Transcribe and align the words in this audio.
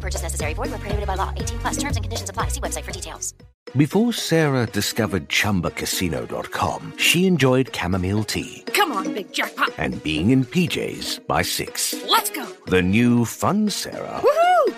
No 0.00 0.04
purchase 0.08 0.22
necessary. 0.22 0.54
Void 0.54 0.70
where 0.70 0.78
prohibited 0.78 1.06
by 1.06 1.14
law. 1.16 1.30
18 1.36 1.58
plus 1.58 1.76
terms 1.76 1.96
and 1.96 2.02
conditions 2.04 2.30
apply. 2.30 2.48
See 2.48 2.60
website 2.60 2.84
for 2.84 2.92
details. 2.92 3.34
Before 3.76 4.12
Sarah 4.12 4.66
discovered 4.66 5.28
ChumbaCasino.com, 5.28 6.94
she 6.96 7.26
enjoyed 7.26 7.68
chamomile 7.74 8.24
tea 8.24 8.64
Come 8.74 8.90
on, 8.92 9.12
big 9.14 9.32
jackpot. 9.32 9.70
and 9.78 10.02
being 10.02 10.30
in 10.30 10.44
PJs 10.44 11.26
by 11.28 11.42
six. 11.42 11.94
Let's 12.08 12.30
go. 12.30 12.46
The 12.66 12.82
new 12.82 13.24
fun 13.24 13.68
Sarah 13.70 14.22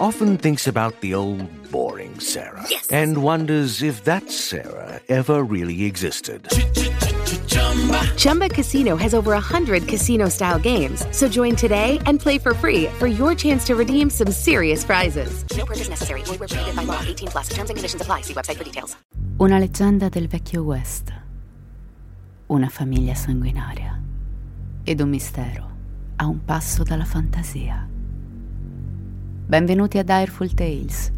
often 0.00 0.36
thinks 0.36 0.66
about 0.66 1.00
the 1.00 1.14
old 1.14 1.47
boring 1.70 2.19
Sarah 2.20 2.66
Yes. 2.69 2.88
and 2.91 3.22
wonders 3.22 3.82
if 3.82 4.04
that 4.04 4.30
Sarah 4.30 5.00
ever 5.08 5.42
really 5.42 5.84
existed. 5.84 6.48
Chumba 8.17 8.48
Casino 8.48 8.97
has 8.97 9.14
over 9.14 9.33
100 9.33 9.89
casino 9.89 10.28
style 10.28 10.58
games. 10.58 11.06
So 11.11 11.28
join 11.28 11.56
today 11.56 11.98
and 12.06 12.20
play 12.20 12.39
for 12.39 12.55
free 12.55 12.86
for 12.98 13.06
your 13.06 13.34
chance 13.34 13.64
to 13.67 13.75
redeem 13.75 14.11
some 14.11 14.31
serious 14.31 14.84
prizes. 14.84 15.44
No 15.56 15.64
purchase 15.64 15.89
necessary. 15.89 16.22
Void 16.25 16.39
prohibited 16.39 16.75
by 16.75 16.84
law. 16.84 17.00
18 17.05 17.28
plus. 17.28 17.48
Terms 17.48 17.70
and 17.70 17.77
conditions 17.77 18.00
apply. 18.00 18.22
See 18.22 18.34
website 18.34 18.56
for 18.56 18.64
details. 18.64 18.97
Una 19.39 19.59
leggenda 19.59 20.09
del 20.09 20.28
vecchio 20.28 20.62
West. 20.62 21.12
Una 22.48 22.69
famiglia 22.69 23.14
sanguinaria. 23.14 24.00
Ed 24.84 25.00
un 25.00 25.09
mistero 25.09 25.70
a 26.16 26.27
un 26.27 26.44
passo 26.44 26.84
dalla 26.84 27.05
fantasia. 27.05 27.89
Benvenuti 29.47 29.98
a 29.98 30.03
Direful 30.03 30.55
Tales. 30.55 31.11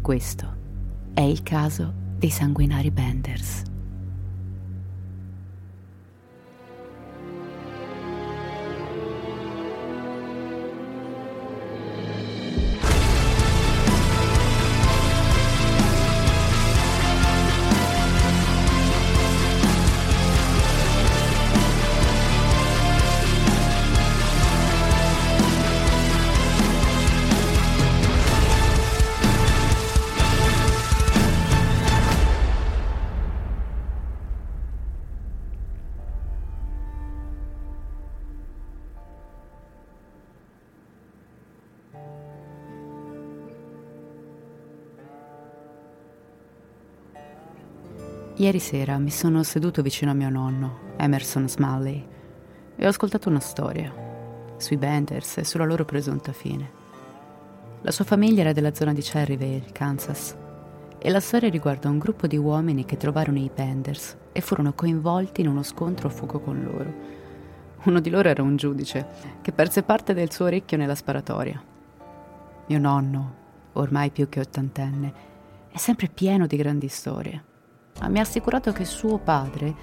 Questo 0.00 0.56
è 1.14 1.22
il 1.22 1.42
caso 1.42 1.92
dei 2.16 2.30
sanguinari 2.30 2.90
Benders. 2.90 3.62
Ieri 48.40 48.58
sera 48.58 48.96
mi 48.96 49.10
sono 49.10 49.42
seduto 49.42 49.82
vicino 49.82 50.12
a 50.12 50.14
mio 50.14 50.30
nonno, 50.30 50.94
Emerson 50.96 51.46
Smalley, 51.46 52.02
e 52.74 52.86
ho 52.86 52.88
ascoltato 52.88 53.28
una 53.28 53.38
storia 53.38 53.92
sui 54.56 54.78
Benders 54.78 55.36
e 55.36 55.44
sulla 55.44 55.66
loro 55.66 55.84
presunta 55.84 56.32
fine. 56.32 56.70
La 57.82 57.90
sua 57.90 58.06
famiglia 58.06 58.40
era 58.40 58.54
della 58.54 58.72
zona 58.72 58.94
di 58.94 59.02
Cherryvale, 59.02 59.66
Kansas, 59.72 60.34
e 60.96 61.10
la 61.10 61.20
storia 61.20 61.50
riguarda 61.50 61.90
un 61.90 61.98
gruppo 61.98 62.26
di 62.26 62.38
uomini 62.38 62.86
che 62.86 62.96
trovarono 62.96 63.38
i 63.38 63.50
Benders 63.54 64.16
e 64.32 64.40
furono 64.40 64.72
coinvolti 64.72 65.42
in 65.42 65.48
uno 65.48 65.62
scontro 65.62 66.08
a 66.08 66.10
fuoco 66.10 66.40
con 66.40 66.62
loro. 66.62 66.94
Uno 67.84 68.00
di 68.00 68.08
loro 68.08 68.30
era 68.30 68.42
un 68.42 68.56
giudice 68.56 69.06
che 69.42 69.52
perse 69.52 69.82
parte 69.82 70.14
del 70.14 70.32
suo 70.32 70.46
orecchio 70.46 70.78
nella 70.78 70.94
sparatoria. 70.94 71.62
Mio 72.68 72.78
nonno, 72.78 73.34
ormai 73.74 74.08
più 74.08 74.30
che 74.30 74.40
ottantenne, 74.40 75.12
è 75.70 75.76
sempre 75.76 76.08
pieno 76.08 76.46
di 76.46 76.56
grandi 76.56 76.88
storie 76.88 77.48
mi 78.08 78.18
ha 78.18 78.22
assicurato 78.22 78.72
che 78.72 78.84
suo 78.84 79.18
padre 79.18 79.74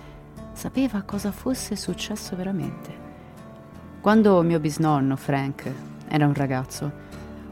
sapeva 0.53 1.03
cosa 1.03 1.31
fosse 1.31 1.75
successo 1.75 2.35
veramente. 2.35 3.05
Quando 4.01 4.41
mio 4.41 4.59
bisnonno, 4.59 5.15
Frank, 5.15 5.71
era 6.07 6.25
un 6.25 6.33
ragazzo, 6.33 6.91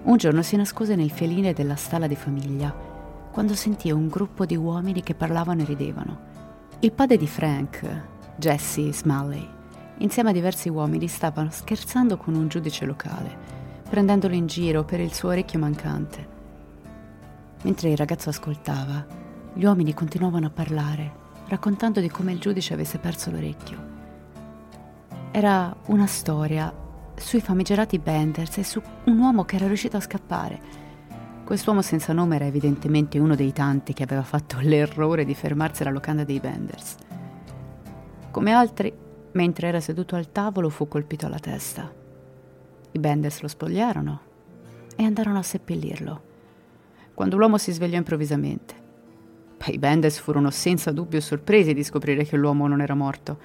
un 0.04 0.18
giorno 0.18 0.42
si 0.42 0.56
nascose 0.56 0.96
nel 0.96 1.12
fienile 1.12 1.54
della 1.54 1.76
stalla 1.76 2.08
di 2.08 2.16
famiglia 2.16 2.94
quando 3.36 3.54
sentì 3.54 3.92
un 3.92 4.08
gruppo 4.08 4.46
di 4.46 4.56
uomini 4.56 5.04
che 5.04 5.14
parlavano 5.14 5.62
e 5.62 5.66
ridevano. 5.66 6.20
Il 6.80 6.94
padre 6.94 7.18
di 7.18 7.28
Frank, 7.28 7.86
Jesse 8.38 8.94
Smalley, 8.94 9.46
insieme 9.98 10.30
a 10.30 10.34
diversi 10.34 10.70
uomini 10.70 11.08
stavano 11.08 11.50
scherzando 11.52 12.16
con 12.16 12.34
un 12.34 12.48
giudice 12.48 12.86
locale, 12.86 13.38
prendendolo 13.90 14.34
in 14.36 14.48
giro 14.48 14.86
per 14.86 15.02
il 15.02 15.14
suo 15.14 15.30
orecchio 15.30 15.60
mancante. 15.60 16.28
Mentre 17.64 17.90
il 17.90 17.98
ragazzo 17.98 18.30
ascoltava, 18.30 19.06
gli 19.58 19.64
uomini 19.64 19.94
continuavano 19.94 20.48
a 20.48 20.50
parlare, 20.50 21.12
raccontando 21.48 22.02
di 22.02 22.10
come 22.10 22.34
il 22.34 22.40
giudice 22.40 22.74
avesse 22.74 22.98
perso 22.98 23.32
l'orecchio. 23.32 23.94
Era 25.32 25.74
una 25.86 26.08
storia 26.08 26.74
sui 27.16 27.40
famigerati 27.40 27.98
Benders 27.98 28.58
e 28.58 28.66
su 28.66 28.82
un 29.06 29.18
uomo 29.18 29.46
che 29.46 29.56
era 29.56 29.68
riuscito 29.68 29.96
a 29.96 30.02
scappare. 30.02 30.84
Quest'uomo 31.46 31.82
senza 31.82 32.12
nome 32.12 32.36
era 32.36 32.44
evidentemente 32.44 33.18
uno 33.18 33.34
dei 33.34 33.54
tanti 33.54 33.94
che 33.94 34.04
aveva 34.04 34.24
fatto 34.24 34.58
l'errore 34.62 35.24
di 35.24 35.34
fermarsi 35.34 35.84
alla 35.84 35.92
locanda 35.92 36.26
dei 36.26 36.42
Benders. 36.42 36.98
Come 38.32 38.52
altri, 38.52 38.94
mentre 39.32 39.70
era 39.70 39.80
seduto 39.80 40.18
al 40.18 40.34
tavolo, 40.34 40.68
fu 40.68 40.90
colpito 40.90 41.28
alla 41.28 41.40
testa. 41.40 41.90
I 42.92 43.00
Benders 43.00 43.40
lo 43.40 43.48
spogliarono 43.48 44.20
e 44.98 45.04
andarono 45.06 45.38
a 45.38 45.44
seppellirlo. 45.44 46.22
Quando 47.14 47.38
l'uomo 47.38 47.58
si 47.58 47.72
svegliò 47.72 47.96
improvvisamente, 47.96 48.84
I 49.68 49.78
Benders 49.78 50.20
furono 50.20 50.52
senza 50.52 50.92
dubbio 50.92 51.20
sorpresi 51.20 51.74
di 51.74 51.84
scoprire 51.84 52.24
che 52.24 52.38
l'uomo 52.38 52.68
non 52.68 52.81
era 52.81 52.94
morto. 52.94 53.38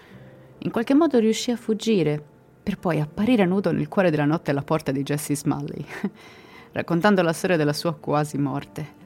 In 0.59 0.71
qualche 0.71 0.95
modo 0.95 1.19
riuscì 1.19 1.51
a 1.51 1.57
fuggire, 1.57 2.23
per 2.63 2.79
poi 2.79 3.01
apparire 3.01 3.47
nudo 3.47 3.73
nel 3.73 3.89
cuore 3.89 4.11
della 4.11 4.27
notte 4.27 4.51
alla 4.51 4.63
porta 4.63 4.93
di 4.93 5.03
Jesse 5.03 5.35
Smalley, 5.35 5.85
raccontando 6.73 7.23
la 7.23 7.33
storia 7.33 7.57
della 7.57 7.73
sua 7.73 7.95
quasi 7.95 8.37
morte. 8.37 8.99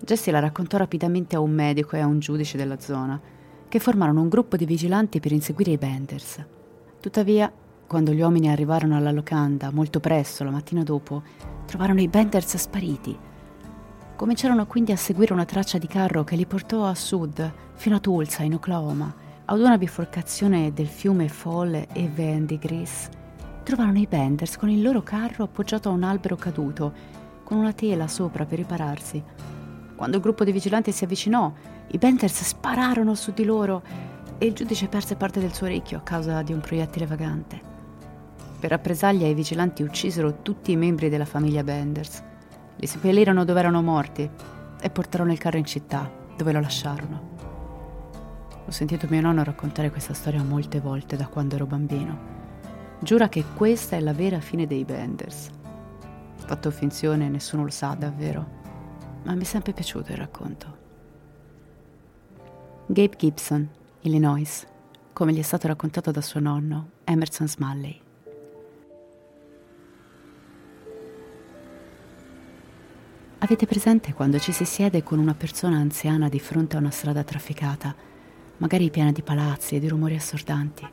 Jesse 0.00 0.30
la 0.30 0.40
raccontò 0.40 0.76
rapidamente 0.76 1.34
a 1.34 1.40
un 1.40 1.50
medico 1.50 1.96
e 1.96 2.00
a 2.00 2.06
un 2.06 2.18
giudice 2.18 2.58
della 2.58 2.78
zona, 2.78 3.18
che 3.68 3.78
formarono 3.78 4.20
un 4.20 4.28
gruppo 4.28 4.56
di 4.56 4.66
vigilanti 4.66 5.20
per 5.20 5.32
inseguire 5.32 5.72
i 5.72 5.78
Benders. 5.78 6.44
Tuttavia, 7.00 7.50
quando 7.86 8.12
gli 8.12 8.20
uomini 8.20 8.50
arrivarono 8.50 8.96
alla 8.96 9.10
locanda, 9.12 9.70
molto 9.70 10.00
presto, 10.00 10.44
la 10.44 10.50
mattina 10.50 10.82
dopo, 10.82 11.22
trovarono 11.64 12.00
i 12.00 12.08
Benders 12.08 12.56
spariti. 12.56 13.18
Cominciarono 14.16 14.66
quindi 14.66 14.92
a 14.92 14.96
seguire 14.96 15.32
una 15.32 15.44
traccia 15.44 15.76
di 15.76 15.88
carro 15.88 16.22
che 16.22 16.36
li 16.36 16.46
portò 16.46 16.86
a 16.86 16.94
sud, 16.94 17.52
fino 17.74 17.96
a 17.96 17.98
Tulsa, 17.98 18.44
in 18.44 18.54
Oklahoma. 18.54 19.12
Ad 19.46 19.58
una 19.58 19.76
biforcazione 19.76 20.72
del 20.72 20.86
fiume 20.86 21.28
Fall 21.28 21.74
e 21.92 22.08
Vandy 22.14 22.56
Gris, 22.58 23.08
trovarono 23.64 23.98
i 23.98 24.06
Benders 24.06 24.56
con 24.56 24.70
il 24.70 24.82
loro 24.82 25.02
carro 25.02 25.42
appoggiato 25.42 25.88
a 25.88 25.92
un 25.92 26.04
albero 26.04 26.36
caduto, 26.36 26.92
con 27.42 27.58
una 27.58 27.72
tela 27.72 28.06
sopra 28.06 28.46
per 28.46 28.58
ripararsi. 28.58 29.20
Quando 29.96 30.16
il 30.16 30.22
gruppo 30.22 30.44
di 30.44 30.52
vigilanti 30.52 30.92
si 30.92 31.02
avvicinò, 31.02 31.52
i 31.88 31.98
Benders 31.98 32.44
spararono 32.44 33.16
su 33.16 33.32
di 33.32 33.44
loro 33.44 33.82
e 34.38 34.46
il 34.46 34.54
giudice 34.54 34.86
perse 34.86 35.16
parte 35.16 35.40
del 35.40 35.52
suo 35.52 35.66
orecchio 35.66 35.98
a 35.98 36.02
causa 36.02 36.40
di 36.42 36.52
un 36.52 36.60
proiettile 36.60 37.06
vagante. 37.06 37.60
Per 38.60 38.70
rappresaglia 38.70 39.26
i 39.26 39.34
vigilanti 39.34 39.82
uccisero 39.82 40.40
tutti 40.40 40.70
i 40.70 40.76
membri 40.76 41.08
della 41.08 41.26
famiglia 41.26 41.64
Benders. 41.64 42.22
Li 42.76 42.86
seppellirono 42.86 43.44
dove 43.44 43.58
erano 43.60 43.82
morti 43.82 44.28
e 44.80 44.90
portarono 44.90 45.32
il 45.32 45.38
carro 45.38 45.58
in 45.58 45.64
città, 45.64 46.10
dove 46.36 46.52
lo 46.52 46.60
lasciarono. 46.60 47.32
Ho 48.66 48.70
sentito 48.70 49.06
mio 49.10 49.20
nonno 49.20 49.44
raccontare 49.44 49.90
questa 49.90 50.14
storia 50.14 50.42
molte 50.42 50.80
volte 50.80 51.16
da 51.16 51.26
quando 51.26 51.54
ero 51.54 51.66
bambino. 51.66 52.32
Giura 53.00 53.28
che 53.28 53.44
questa 53.54 53.96
è 53.96 54.00
la 54.00 54.12
vera 54.12 54.40
fine 54.40 54.66
dei 54.66 54.84
Benders. 54.84 55.50
Fatto 56.36 56.70
finzione, 56.70 57.28
nessuno 57.28 57.64
lo 57.64 57.70
sa 57.70 57.94
davvero, 57.94 58.46
ma 59.24 59.34
mi 59.34 59.42
è 59.42 59.44
sempre 59.44 59.72
piaciuto 59.72 60.12
il 60.12 60.18
racconto. 60.18 60.82
Gabe 62.86 63.16
Gibson, 63.16 63.68
Illinois, 64.00 64.66
come 65.12 65.32
gli 65.32 65.38
è 65.38 65.42
stato 65.42 65.66
raccontato 65.66 66.10
da 66.10 66.20
suo 66.20 66.40
nonno, 66.40 66.90
Emerson 67.04 67.48
Smalley. 67.48 68.03
Avete 73.44 73.66
presente 73.66 74.14
quando 74.14 74.38
ci 74.38 74.52
si 74.52 74.64
siede 74.64 75.02
con 75.02 75.18
una 75.18 75.34
persona 75.34 75.76
anziana 75.76 76.30
di 76.30 76.40
fronte 76.40 76.76
a 76.76 76.78
una 76.78 76.90
strada 76.90 77.24
trafficata, 77.24 77.94
magari 78.56 78.88
piena 78.88 79.12
di 79.12 79.20
palazzi 79.20 79.76
e 79.76 79.80
di 79.80 79.88
rumori 79.88 80.16
assordanti? 80.16 80.88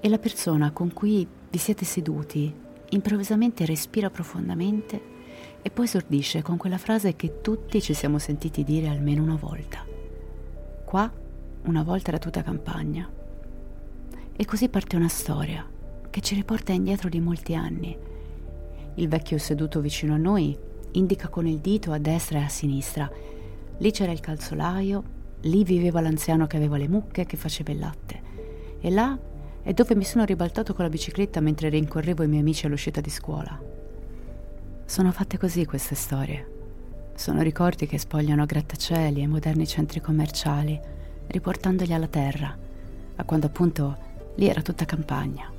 E 0.00 0.08
la 0.08 0.16
persona 0.16 0.70
con 0.70 0.94
cui 0.94 1.28
vi 1.50 1.58
siete 1.58 1.84
seduti 1.84 2.50
improvvisamente 2.88 3.66
respira 3.66 4.08
profondamente 4.08 4.98
e 5.60 5.70
poi 5.70 5.84
esordisce 5.84 6.40
con 6.40 6.56
quella 6.56 6.78
frase 6.78 7.16
che 7.16 7.42
tutti 7.42 7.82
ci 7.82 7.92
siamo 7.92 8.18
sentiti 8.18 8.64
dire 8.64 8.88
almeno 8.88 9.22
una 9.22 9.36
volta. 9.36 9.84
Qua 10.86 11.12
una 11.64 11.82
volta 11.82 12.08
era 12.08 12.18
tutta 12.18 12.42
campagna. 12.42 13.06
E 14.34 14.44
così 14.46 14.70
parte 14.70 14.96
una 14.96 15.08
storia 15.08 15.68
che 16.08 16.22
ci 16.22 16.34
riporta 16.34 16.72
indietro 16.72 17.10
di 17.10 17.20
molti 17.20 17.54
anni. 17.54 17.94
Il 18.94 19.08
vecchio 19.08 19.36
seduto 19.36 19.80
vicino 19.80 20.14
a 20.14 20.16
noi 20.16 20.64
indica 20.96 21.28
con 21.28 21.46
il 21.46 21.58
dito 21.58 21.92
a 21.92 21.98
destra 21.98 22.40
e 22.40 22.44
a 22.44 22.48
sinistra. 22.48 23.10
Lì 23.78 23.90
c'era 23.90 24.12
il 24.12 24.20
calzolaio, 24.20 25.02
lì 25.42 25.62
viveva 25.64 26.00
l'anziano 26.00 26.46
che 26.46 26.56
aveva 26.56 26.76
le 26.76 26.88
mucche, 26.88 27.26
che 27.26 27.36
faceva 27.36 27.72
il 27.72 27.78
latte. 27.78 28.20
E 28.80 28.90
là 28.90 29.18
è 29.62 29.72
dove 29.72 29.94
mi 29.94 30.04
sono 30.04 30.24
ribaltato 30.24 30.74
con 30.74 30.84
la 30.84 30.90
bicicletta 30.90 31.40
mentre 31.40 31.68
rincorrevo 31.68 32.22
i 32.22 32.28
miei 32.28 32.40
amici 32.40 32.66
all'uscita 32.66 33.00
di 33.00 33.10
scuola. 33.10 33.58
Sono 34.84 35.12
fatte 35.12 35.38
così 35.38 35.64
queste 35.64 35.94
storie. 35.94 36.54
Sono 37.14 37.42
ricordi 37.42 37.86
che 37.86 37.98
spogliano 37.98 38.46
grattacieli 38.46 39.22
e 39.22 39.26
moderni 39.26 39.66
centri 39.66 40.00
commerciali, 40.00 40.78
riportandoli 41.26 41.92
alla 41.92 42.06
terra, 42.06 42.56
a 43.16 43.24
quando 43.24 43.46
appunto 43.46 43.96
lì 44.36 44.46
era 44.48 44.62
tutta 44.62 44.84
campagna. 44.84 45.55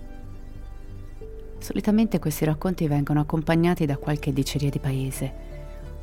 Solitamente 1.60 2.20
questi 2.20 2.46
racconti 2.46 2.88
vengono 2.88 3.20
accompagnati 3.20 3.86
da 3.86 3.98
qualche 3.98 4.32
diceria 4.32 4.70
di 4.70 4.80
paese, 4.80 5.34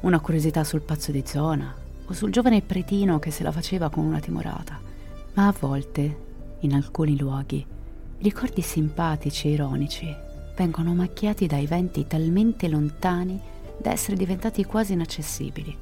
una 0.00 0.20
curiosità 0.20 0.64
sul 0.64 0.82
pazzo 0.82 1.10
di 1.10 1.22
zona 1.26 1.74
o 2.06 2.12
sul 2.12 2.30
giovane 2.30 2.60
pretino 2.60 3.18
che 3.18 3.30
se 3.30 3.42
la 3.42 3.52
faceva 3.52 3.88
con 3.88 4.04
una 4.04 4.20
timorata. 4.20 4.78
Ma 5.34 5.46
a 5.46 5.54
volte, 5.58 6.16
in 6.60 6.74
alcuni 6.74 7.16
luoghi, 7.16 7.64
ricordi 8.18 8.62
simpatici 8.62 9.48
e 9.48 9.52
ironici 9.52 10.14
vengono 10.56 10.94
macchiati 10.94 11.46
da 11.46 11.58
eventi 11.58 12.06
talmente 12.06 12.68
lontani 12.68 13.40
da 13.76 13.90
essere 13.90 14.16
diventati 14.16 14.64
quasi 14.64 14.92
inaccessibili. 14.92 15.76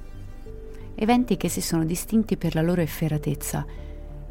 Eventi 0.94 1.36
che 1.36 1.48
si 1.48 1.60
sono 1.60 1.84
distinti 1.84 2.36
per 2.36 2.54
la 2.54 2.62
loro 2.62 2.80
efferatezza 2.80 3.66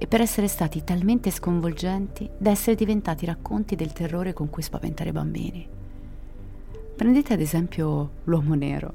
e 0.02 0.08
per 0.08 0.20
essere 0.20 0.48
stati 0.48 0.84
talmente 0.84 1.30
sconvolgenti 1.30 2.28
da 2.36 2.50
essere 2.50 2.76
diventati 2.76 3.24
racconti 3.24 3.76
del 3.76 3.94
terrore 3.94 4.34
con 4.34 4.50
cui 4.50 4.64
spaventare 4.64 5.10
i 5.10 5.14
bambini. 5.14 5.68
Prendete 6.96 7.34
ad 7.34 7.40
esempio 7.40 8.10
l'uomo 8.24 8.56
nero. 8.56 8.94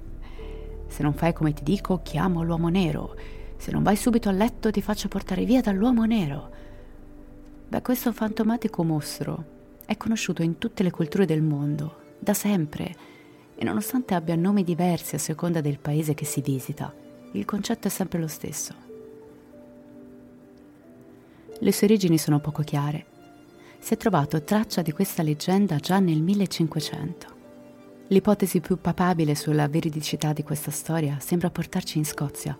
Se 0.88 1.05
non 1.05 1.14
fai 1.14 1.32
come 1.32 1.53
ti 1.53 1.62
dico, 1.62 2.00
chiamo 2.03 2.43
l'uomo 2.43 2.70
nero. 2.70 3.14
Se 3.56 3.70
non 3.70 3.85
vai 3.85 3.94
subito 3.94 4.29
a 4.29 4.32
letto, 4.32 4.73
ti 4.73 4.82
faccio 4.82 5.06
portare 5.06 5.44
via 5.44 5.61
dall'uomo 5.61 6.05
nero. 6.06 6.50
Beh, 7.69 7.82
questo 7.82 8.12
fantomatico 8.12 8.82
mostro 8.82 9.44
è 9.87 9.97
conosciuto 9.97 10.43
in 10.43 10.59
tutte 10.59 10.82
le 10.82 10.91
culture 10.91 11.25
del 11.25 11.41
mondo, 11.41 11.99
da 12.19 12.35
sempre, 12.35 12.97
e 13.55 13.64
nonostante 13.64 14.14
abbia 14.14 14.35
nomi 14.35 14.64
diversi 14.64 15.14
a 15.14 15.19
seconda 15.19 15.61
del 15.61 15.79
paese 15.79 16.14
che 16.14 16.25
si 16.25 16.41
visita, 16.41 16.93
il 17.31 17.44
concetto 17.44 17.87
è 17.87 17.91
sempre 17.93 18.19
lo 18.19 18.26
stesso. 18.26 18.86
Le 21.58 21.73
sue 21.73 21.87
origini 21.87 22.19
sono 22.19 22.38
poco 22.38 22.62
chiare. 22.62 23.06
Si 23.79 23.94
è 23.94 23.97
trovato 23.97 24.43
traccia 24.43 24.82
di 24.82 24.93
questa 24.93 25.23
leggenda 25.23 25.76
già 25.76 25.99
nel 26.00 26.20
1500. 26.20 27.35
L'ipotesi 28.08 28.61
più 28.61 28.79
papabile 28.79 29.35
sulla 29.35 29.67
veridicità 29.67 30.35
di 30.35 30.43
questa 30.43 30.70
storia 30.70 31.17
sembra 31.19 31.49
portarci 31.49 31.97
in 31.97 32.05
Scozia, 32.05 32.56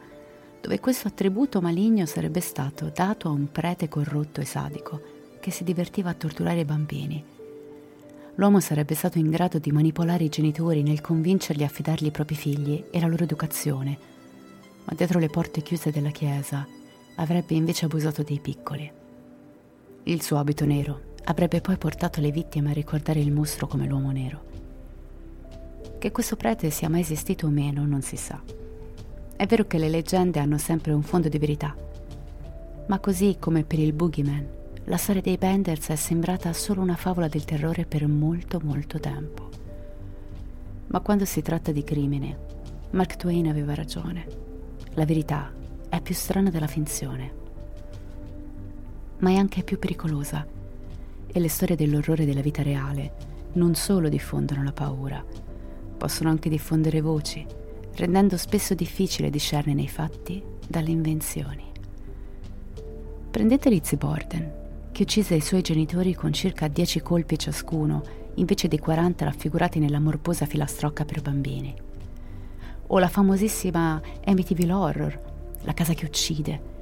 dove 0.63 0.81
questo 0.81 1.09
attributo 1.09 1.61
maligno 1.61 2.07
sarebbe 2.07 2.41
stato 2.41 2.91
dato 2.93 3.29
a 3.29 3.33
un 3.33 3.53
prete 3.53 3.87
corrotto 3.87 4.41
e 4.41 4.47
sadico 4.47 5.03
che 5.41 5.51
si 5.51 5.63
divertiva 5.63 6.11
a 6.11 6.15
torturare 6.15 6.61
i 6.61 6.65
bambini. 6.65 7.23
L'uomo 8.37 8.61
sarebbe 8.61 8.95
stato 8.95 9.19
in 9.19 9.29
grado 9.29 9.59
di 9.59 9.73
manipolare 9.73 10.25
i 10.25 10.31
genitori 10.31 10.83
nel 10.83 11.03
convincerli 11.03 11.63
a 11.63 11.67
affidargli 11.67 12.07
i 12.07 12.11
propri 12.11 12.35
figli 12.35 12.85
e 12.91 12.99
la 12.99 13.09
loro 13.09 13.25
educazione, 13.25 13.99
ma 14.85 14.95
dietro 14.95 15.19
le 15.19 15.29
porte 15.29 15.61
chiuse 15.61 15.91
della 15.91 16.11
chiesa 16.11 16.76
avrebbe 17.17 17.55
invece 17.55 17.85
abusato 17.85 18.23
dei 18.23 18.41
piccoli. 18.41 18.91
Il 20.05 20.23
suo 20.23 20.39
abito 20.39 20.65
nero 20.65 21.15
avrebbe 21.25 21.61
poi 21.61 21.77
portato 21.77 22.21
le 22.21 22.31
vittime 22.31 22.71
a 22.71 22.75
ricordare 22.75 23.21
il 23.21 23.33
mostro 23.33 23.67
come 23.67 23.87
l'uomo 23.87 24.11
nero. 24.11 24.45
Che 25.99 26.13
questo 26.13 26.37
prete 26.37 26.71
sia 26.71 26.89
mai 26.89 27.01
esistito 27.01 27.47
o 27.47 27.51
meno 27.51 27.85
non 27.85 28.03
si 28.03 28.17
sa. 28.17 28.41
È 29.37 29.47
vero 29.47 29.67
che 29.67 29.79
le 29.79 29.89
leggende 29.89 30.39
hanno 30.41 30.59
sempre 30.59 30.93
un 30.93 31.03
fondo 31.03 31.29
di 31.29 31.39
verità, 31.39 31.75
ma 32.87 32.99
così 33.01 33.37
come 33.39 33.65
per 33.65 33.81
il 33.81 33.93
Boogeyman, 33.93 34.49
la 34.85 34.97
storia 34.97 35.21
dei 35.21 35.37
Benders 35.37 35.89
è 35.89 35.97
sembrata 35.97 36.53
solo 36.53 36.81
una 36.81 36.95
favola 36.95 37.27
del 37.27 37.45
terrore 37.45 37.85
per 37.85 38.07
molto 38.07 38.61
molto 38.63 39.01
tempo. 39.01 39.49
Ma 40.87 41.01
quando 41.01 41.25
si 41.25 41.43
tratta 41.43 41.73
di 41.73 41.83
crimine, 41.83 42.39
Mark 42.91 43.17
Twain 43.17 43.49
aveva 43.49 43.75
ragione. 43.75 44.25
La 44.95 45.05
verità 45.05 45.53
è 45.89 46.01
più 46.01 46.15
strana 46.15 46.51
della 46.51 46.67
finzione, 46.67 47.33
ma 49.19 49.31
è 49.31 49.37
anche 49.37 49.63
più 49.63 49.79
pericolosa. 49.79 50.47
E 51.27 51.41
le 51.41 51.49
storie 51.49 51.77
dell'orrore 51.77 52.25
della 52.25 52.41
vita 52.41 52.63
reale 52.63 53.13
non 53.55 53.75
solo 53.75 54.09
diffondono 54.09 54.63
la 54.63 54.73
paura, 54.73 55.25
possono 55.97 56.31
anche 56.31 56.49
diffondere 56.49 57.01
voci, 57.01 57.47
rendendo 57.95 58.37
spesso 58.37 58.75
difficile 58.75 59.31
discernere 59.31 59.81
i 59.81 59.89
fatti 59.89 60.43
dalle 60.67 60.91
invenzioni. 60.91 61.65
Prendete 63.31 63.69
Lizzie 63.69 63.97
Borden, 63.97 64.53
che 64.93 65.03
uccise 65.03 65.35
i 65.35 65.43
suoi 65.43 65.61
genitori 65.61 66.15
con 66.15 66.33
circa 66.33 66.69
10 66.69 67.01
colpi 67.01 67.39
ciascuno, 67.39 68.03
invece 68.35 68.69
dei 68.69 68.79
40 68.79 69.25
raffigurati 69.25 69.79
nella 69.79 70.01
morbosa 70.01 70.47
filastrocca 70.47 71.05
per 71.05 71.21
bambini. 71.21 71.75
O 72.89 72.99
la 72.99 73.09
famosissima 73.09 74.01
Amityville 74.25 74.73
Horror, 74.73 75.26
la 75.67 75.75
casa 75.75 75.95
che 75.95 76.07
uccide. 76.07 76.75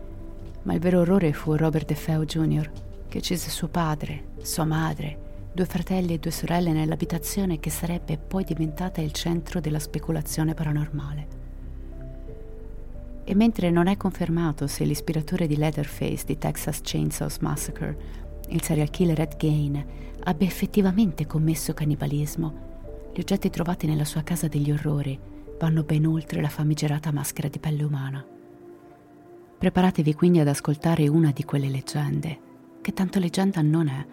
Ma 0.63 0.75
il 0.75 0.81
vero 0.81 1.01
orrore 1.01 1.33
fu 1.33 1.57
Robert 1.57 1.87
DeFeo 1.87 2.25
Jr., 2.25 2.71
che 3.09 3.19
uccise 3.19 3.51
suo 3.51 3.69
padre, 3.69 4.33
sua 4.43 4.65
madre, 4.65 5.49
due 5.53 5.65
fratelli 5.65 6.15
e 6.15 6.19
due 6.19 6.31
sorelle 6.31 6.73
nell'abitazione 6.73 7.61
che 7.61 7.71
sarebbe 7.71 8.19
poi 8.19 8.45
diventata 8.45 9.01
il 9.01 9.13
centro 9.13 9.61
della 9.61 9.79
speculazione 9.79 10.53
paranormale. 10.53 11.43
E 13.25 13.35
mentre 13.35 13.71
non 13.71 13.87
è 13.87 13.97
confermato 13.97 14.67
se 14.67 14.85
l'ispiratore 14.85 15.47
di 15.47 15.57
Leatherface 15.57 16.25
di 16.27 16.37
Texas 16.37 16.81
Chainsaw 16.83 17.29
Massacre, 17.41 18.23
il 18.49 18.63
serial 18.63 18.91
killer 18.91 19.21
Ed 19.21 19.37
Gain, 19.39 19.83
abbia 20.25 20.47
effettivamente 20.47 21.27
commesso 21.27 21.73
cannibalismo, 21.73 22.73
gli 23.15 23.21
oggetti 23.21 23.49
trovati 23.49 23.87
nella 23.87 24.05
sua 24.05 24.23
casa 24.23 24.49
degli 24.49 24.71
orrori 24.71 25.19
vanno 25.59 25.85
ben 25.85 26.05
oltre 26.05 26.43
la 26.43 26.49
famigerata 26.49 27.13
maschera 27.13 27.49
di 27.49 27.59
pelle 27.59 27.85
umana. 27.85 28.34
Preparatevi 29.59 30.15
quindi 30.15 30.41
ad 30.41 30.49
ascoltare 30.49 31.09
una 31.09 31.31
di 31.33 31.45
quelle 31.45 31.69
leggende, 31.69 32.39
che 32.81 32.93
tanto 32.93 33.19
leggenda 33.19 33.63
non 33.63 33.89
è, 33.89 34.07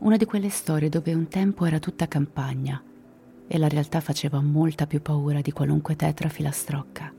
una 0.00 0.16
di 0.16 0.24
quelle 0.24 0.50
storie 0.50 0.88
dove 0.88 1.14
un 1.14 1.28
tempo 1.28 1.64
era 1.64 1.78
tutta 1.78 2.06
campagna 2.06 2.82
e 3.46 3.58
la 3.58 3.68
realtà 3.68 4.00
faceva 4.00 4.40
molta 4.40 4.86
più 4.86 5.00
paura 5.00 5.40
di 5.40 5.52
qualunque 5.52 5.96
tetra 5.96 6.28
filastrocca. 6.28 7.12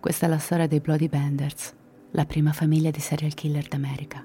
Questa 0.00 0.26
è 0.26 0.28
la 0.28 0.38
storia 0.38 0.66
dei 0.66 0.80
Bloody 0.80 1.08
Benders, 1.08 1.74
la 2.12 2.24
prima 2.24 2.52
famiglia 2.52 2.90
di 2.90 3.00
serial 3.00 3.34
killer 3.34 3.66
d'America. 3.66 4.24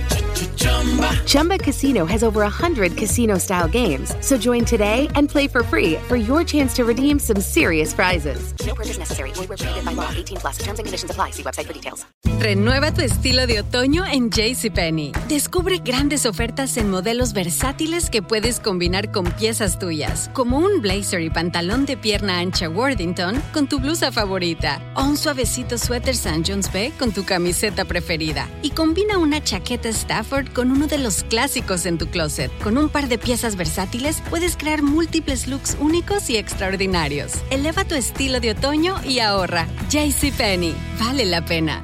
Chumba 1.25 1.57
Casino 1.57 2.05
has 2.05 2.23
over 2.23 2.41
100 2.41 2.95
casino 2.97 3.37
style 3.37 3.67
games. 3.67 4.15
So 4.21 4.37
join 4.37 4.65
today 4.65 5.07
and 5.15 5.29
play 5.29 5.47
for 5.47 5.63
free 5.63 5.95
for 6.07 6.15
your 6.15 6.43
chance 6.43 6.73
to 6.77 6.85
redeem 6.85 7.19
some 7.19 7.41
serious 7.41 7.93
prizes. 7.93 8.53
No 8.65 8.73
purchase 8.73 8.97
necessary. 8.97 9.31
Void 9.33 9.47
prohibited 9.47 9.85
by 9.85 9.93
law. 9.93 10.09
18 10.11 10.37
plus. 10.37 10.57
Terms 10.57 10.79
and 10.79 10.85
conditions 10.85 11.11
apply. 11.11 11.31
See 11.31 11.43
website 11.43 11.65
for 11.65 11.73
details. 11.73 12.05
Renueva 12.41 12.91
tu 12.91 13.01
estilo 13.01 13.45
de 13.45 13.59
otoño 13.59 14.03
en 14.03 14.31
JCPenney. 14.31 15.11
Descubre 15.27 15.77
grandes 15.77 16.25
ofertas 16.25 16.75
en 16.77 16.89
modelos 16.89 17.33
versátiles 17.33 18.09
que 18.09 18.23
puedes 18.23 18.59
combinar 18.59 19.11
con 19.11 19.25
piezas 19.25 19.77
tuyas, 19.77 20.31
como 20.33 20.57
un 20.57 20.81
blazer 20.81 21.21
y 21.21 21.29
pantalón 21.29 21.85
de 21.85 21.97
pierna 21.97 22.39
ancha 22.39 22.67
Worthington 22.67 23.39
con 23.53 23.67
tu 23.67 23.79
blusa 23.79 24.11
favorita, 24.11 24.81
o 24.95 25.03
un 25.03 25.17
suavecito 25.17 25.77
suéter 25.77 26.15
St. 26.15 26.41
John's 26.43 26.73
Bay 26.73 26.89
con 26.97 27.11
tu 27.11 27.25
camiseta 27.25 27.85
preferida. 27.85 28.49
Y 28.63 28.71
combina 28.71 29.19
una 29.19 29.43
chaqueta 29.43 29.89
Stafford 30.31 30.53
con 30.53 30.71
uno 30.71 30.87
de 30.87 30.97
los 30.97 31.23
clásicos 31.23 31.85
en 31.85 31.97
tu 31.97 32.07
closet. 32.07 32.51
Con 32.63 32.77
un 32.77 32.89
par 32.89 33.07
de 33.07 33.17
piezas 33.17 33.55
versátiles 33.55 34.21
puedes 34.29 34.55
crear 34.55 34.81
múltiples 34.81 35.47
looks 35.47 35.77
únicos 35.79 36.29
y 36.29 36.37
extraordinarios. 36.37 37.33
Eleva 37.49 37.83
tu 37.83 37.95
estilo 37.95 38.39
de 38.39 38.51
otoño 38.51 38.95
y 39.03 39.19
ahorra. 39.19 39.67
JCPenney. 39.89 40.73
Vale 40.99 41.25
la 41.25 41.43
pena. 41.43 41.81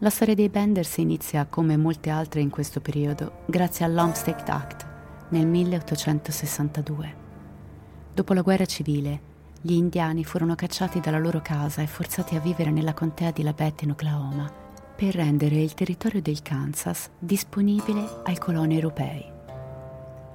La 0.00 0.10
storia 0.10 0.36
dei 0.36 0.48
Benders 0.48 0.98
inizia, 0.98 1.46
come 1.46 1.76
molte 1.76 2.08
altre 2.10 2.40
in 2.40 2.50
questo 2.50 2.80
periodo, 2.80 3.42
grazie 3.46 3.84
all'Homestead 3.84 4.48
Act 4.48 4.86
nel 5.30 5.44
1862. 5.44 7.14
Dopo 8.14 8.32
la 8.32 8.42
guerra 8.42 8.64
civile, 8.64 9.20
gli 9.60 9.72
indiani 9.72 10.24
furono 10.24 10.54
cacciati 10.54 11.00
dalla 11.00 11.18
loro 11.18 11.40
casa 11.42 11.82
e 11.82 11.86
forzati 11.86 12.36
a 12.36 12.40
vivere 12.40 12.70
nella 12.70 12.94
contea 12.94 13.32
di 13.32 13.42
Labette 13.42 13.84
in 13.84 13.90
Oklahoma 13.90 14.50
per 14.94 15.14
rendere 15.14 15.56
il 15.60 15.74
territorio 15.74 16.22
del 16.22 16.42
Kansas 16.42 17.10
disponibile 17.18 18.22
ai 18.24 18.38
coloni 18.38 18.74
europei. 18.74 19.24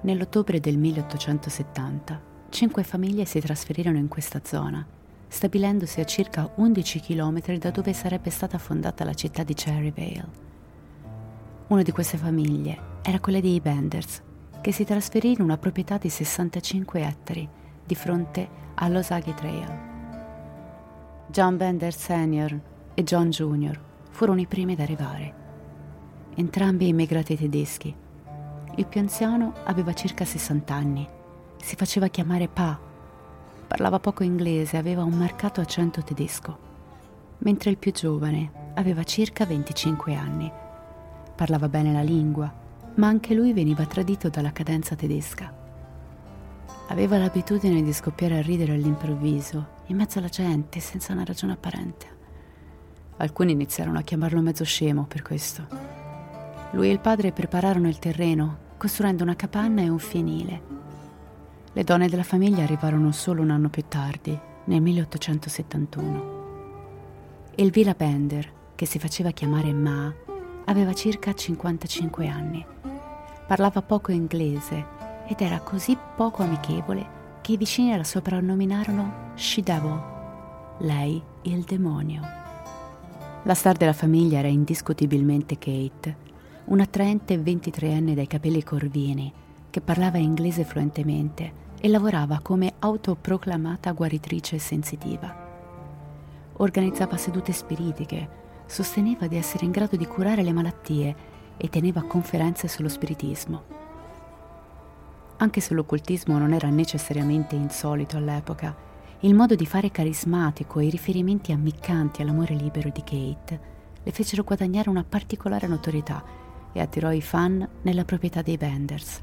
Nell'ottobre 0.01 0.59
del 0.59 0.77
1870, 0.77 2.21
cinque 2.49 2.83
famiglie 2.83 3.25
si 3.25 3.39
trasferirono 3.39 3.97
in 3.97 4.09
questa 4.09 4.41
zona 4.43 4.85
stabilendosi 5.33 5.99
a 5.99 6.05
circa 6.05 6.51
11 6.55 6.99
km 6.99 7.57
da 7.57 7.71
dove 7.71 7.91
sarebbe 7.91 8.29
stata 8.29 8.59
fondata 8.59 9.03
la 9.03 9.15
città 9.15 9.43
di 9.43 9.55
Cherryvale. 9.55 10.27
Una 11.67 11.81
di 11.81 11.91
queste 11.91 12.17
famiglie 12.17 12.99
era 13.01 13.19
quella 13.19 13.39
dei 13.39 13.59
Benders, 13.59 14.21
che 14.61 14.71
si 14.71 14.83
trasferì 14.83 15.31
in 15.31 15.41
una 15.41 15.57
proprietà 15.57 15.97
di 15.97 16.09
65 16.09 17.01
ettari 17.01 17.49
di 17.83 17.95
fronte 17.95 18.47
all'Osage 18.75 19.33
Trail. 19.33 19.79
John 21.27 21.57
Bender 21.57 21.93
Sr. 21.93 22.59
e 22.93 23.03
John 23.03 23.29
Jr. 23.29 23.79
furono 24.09 24.39
i 24.39 24.45
primi 24.45 24.73
ad 24.73 24.79
arrivare, 24.79 25.33
entrambi 26.35 26.87
immigrati 26.87 27.37
tedeschi. 27.37 27.95
Il 28.75 28.85
più 28.85 28.99
anziano 28.99 29.53
aveva 29.63 29.93
circa 29.93 30.25
60 30.25 30.73
anni, 30.73 31.07
si 31.57 31.75
faceva 31.75 32.07
chiamare 32.07 32.47
Pa 32.47 32.91
Parlava 33.73 33.99
poco 33.99 34.21
inglese 34.21 34.75
e 34.75 34.79
aveva 34.79 35.03
un 35.03 35.13
marcato 35.13 35.59
accento 35.59 36.03
tedesco, 36.03 36.57
mentre 37.39 37.71
il 37.71 37.77
più 37.77 37.91
giovane 37.91 38.71
aveva 38.75 39.03
circa 39.03 39.47
25 39.47 40.13
anni. 40.13 40.51
Parlava 41.35 41.67
bene 41.67 41.91
la 41.91 42.03
lingua, 42.03 42.53
ma 42.93 43.07
anche 43.07 43.33
lui 43.33 43.51
veniva 43.51 43.83
tradito 43.87 44.29
dalla 44.29 44.51
cadenza 44.51 44.93
tedesca. 44.95 45.51
Aveva 46.87 47.17
l'abitudine 47.17 47.81
di 47.81 47.93
scoppiare 47.93 48.37
a 48.37 48.41
ridere 48.41 48.73
all'improvviso, 48.73 49.67
in 49.87 49.97
mezzo 49.97 50.19
alla 50.19 50.29
gente, 50.29 50.79
senza 50.79 51.13
una 51.13 51.23
ragione 51.23 51.53
apparente. 51.53 52.07
Alcuni 53.17 53.51
iniziarono 53.51 53.99
a 53.99 54.03
chiamarlo 54.03 54.41
mezzo 54.41 54.63
scemo 54.63 55.05
per 55.05 55.21
questo. 55.21 55.67
Lui 56.71 56.89
e 56.89 56.91
il 56.91 56.99
padre 56.99 57.31
prepararono 57.31 57.87
il 57.87 57.99
terreno, 57.99 58.57
costruendo 58.77 59.23
una 59.23 59.35
capanna 59.35 59.81
e 59.81 59.89
un 59.89 59.99
fienile 59.99 60.81
le 61.75 61.83
donne 61.83 62.07
della 62.07 62.21
famiglia 62.21 62.61
arrivarono 62.61 63.11
solo 63.11 63.41
un 63.41 63.49
anno 63.49 63.67
più 63.67 63.85
tardi, 63.87 64.39
nel 64.65 64.79
1871. 64.79 66.41
Elvira 67.55 67.95
Bender, 67.97 68.47
che 68.75 68.85
si 68.85 68.99
faceva 68.99 69.31
chiamare 69.31 69.73
Ma, 69.73 70.13
aveva 70.65 70.93
circa 70.93 71.33
55 71.33 72.27
anni. 72.27 72.63
Parlava 73.47 73.81
poco 73.81 74.11
inglese 74.11 74.85
ed 75.27 75.41
era 75.41 75.59
così 75.59 75.97
poco 76.15 76.43
amichevole 76.43 77.21
che 77.41 77.53
i 77.53 77.57
vicini 77.57 77.95
la 77.95 78.03
soprannominarono 78.03 79.31
She 79.35 79.61
Devil, 79.61 80.01
lei 80.79 81.21
il 81.43 81.63
demonio. 81.63 82.21
La 83.43 83.53
star 83.53 83.75
della 83.75 83.93
famiglia 83.93 84.39
era 84.39 84.47
indiscutibilmente 84.47 85.57
Kate, 85.57 86.15
un'attraente 86.65 87.35
23enne 87.35 88.13
dai 88.13 88.27
capelli 88.27 88.63
corvini 88.63 89.31
che 89.69 89.81
parlava 89.81 90.17
inglese 90.17 90.63
fluentemente 90.63 91.61
e 91.81 91.89
lavorava 91.89 92.39
come 92.41 92.75
autoproclamata 92.79 93.91
guaritrice 93.91 94.57
sensitiva. 94.59 95.35
Organizzava 96.57 97.17
sedute 97.17 97.51
spiritiche, 97.51 98.29
sosteneva 98.65 99.27
di 99.27 99.35
essere 99.35 99.65
in 99.65 99.71
grado 99.71 99.97
di 99.97 100.05
curare 100.05 100.43
le 100.43 100.53
malattie 100.53 101.15
e 101.57 101.67
teneva 101.67 102.03
conferenze 102.03 102.69
sullo 102.69 102.87
spiritismo. 102.87 103.82
Anche 105.43 105.59
se 105.59 105.73
l'occultismo 105.73 106.37
non 106.37 106.53
era 106.53 106.69
necessariamente 106.69 107.55
insolito 107.55 108.15
all'epoca, 108.15 108.73
il 109.19 109.35
modo 109.35 109.55
di 109.55 109.65
fare 109.65 109.91
carismatico 109.91 110.79
e 110.79 110.85
i 110.85 110.89
riferimenti 110.89 111.51
ammiccanti 111.51 112.21
all'amore 112.21 112.55
libero 112.55 112.89
di 112.89 113.03
Kate 113.03 113.59
le 114.01 114.11
fecero 114.11 114.43
guadagnare 114.43 114.89
una 114.89 115.03
particolare 115.03 115.67
notorietà 115.67 116.23
e 116.71 116.79
attirò 116.79 117.11
i 117.11 117.21
fan 117.21 117.67
nella 117.81 118.05
proprietà 118.05 118.41
dei 118.41 118.55
Benders. 118.55 119.21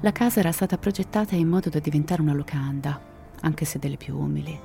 La 0.00 0.12
casa 0.12 0.40
era 0.40 0.52
stata 0.52 0.76
progettata 0.76 1.34
in 1.34 1.48
modo 1.48 1.70
da 1.70 1.78
diventare 1.78 2.20
una 2.20 2.34
locanda, 2.34 3.00
anche 3.40 3.64
se 3.64 3.78
delle 3.78 3.96
più 3.96 4.18
umili. 4.18 4.60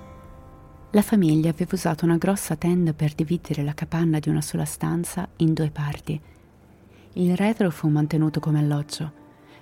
La 0.91 1.01
famiglia 1.01 1.51
aveva 1.51 1.75
usato 1.75 2.03
una 2.03 2.17
grossa 2.17 2.58
tenda 2.58 2.91
per 2.91 3.13
dividere 3.13 3.63
la 3.63 3.74
capanna 3.74 4.19
di 4.19 4.27
una 4.27 4.41
sola 4.41 4.65
stanza 4.65 5.29
in 5.38 5.53
due 5.53 5.69
parti. 5.69 6.22
Il 7.13 7.38
retro 7.38 7.72
fu 7.72 7.88
mantenuto 7.88 8.41
come 8.41 8.60
alloggio, 8.60 9.19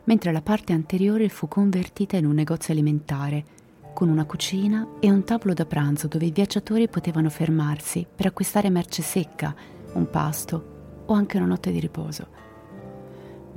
mentre 0.07 0.33
la 0.33 0.41
parte 0.41 0.73
anteriore 0.73 1.29
fu 1.29 1.47
convertita 1.47 2.17
in 2.17 2.25
un 2.25 2.33
negozio 2.33 2.73
alimentare, 2.73 3.45
con 3.93 4.09
una 4.09 4.25
cucina 4.25 4.87
e 4.99 5.09
un 5.09 5.23
tavolo 5.23 5.53
da 5.53 5.65
pranzo 5.65 6.07
dove 6.07 6.25
i 6.25 6.31
viaggiatori 6.31 6.89
potevano 6.89 7.29
fermarsi 7.29 8.05
per 8.13 8.25
acquistare 8.25 8.69
merce 8.69 9.01
secca, 9.01 9.55
un 9.93 10.09
pasto 10.09 11.03
o 11.05 11.13
anche 11.13 11.37
una 11.37 11.45
notte 11.45 11.71
di 11.71 11.79
riposo 11.79 12.37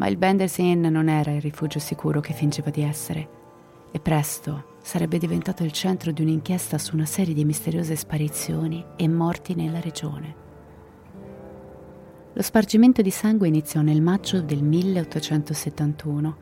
ma 0.00 0.08
il 0.08 0.16
Benders 0.16 0.56
Inn 0.56 0.86
non 0.86 1.10
era 1.10 1.30
il 1.30 1.42
rifugio 1.42 1.78
sicuro 1.78 2.20
che 2.20 2.32
fingeva 2.32 2.70
di 2.70 2.80
essere 2.80 3.28
e 3.90 4.00
presto 4.00 4.76
sarebbe 4.80 5.18
diventato 5.18 5.62
il 5.62 5.72
centro 5.72 6.10
di 6.10 6.22
un'inchiesta 6.22 6.78
su 6.78 6.94
una 6.94 7.04
serie 7.04 7.34
di 7.34 7.44
misteriose 7.44 7.94
sparizioni 7.96 8.82
e 8.96 9.06
morti 9.08 9.54
nella 9.54 9.78
regione. 9.78 10.48
Lo 12.40 12.46
spargimento 12.46 13.02
di 13.02 13.10
sangue 13.10 13.48
iniziò 13.48 13.82
nel 13.82 14.00
maggio 14.00 14.40
del 14.40 14.62
1871, 14.62 16.36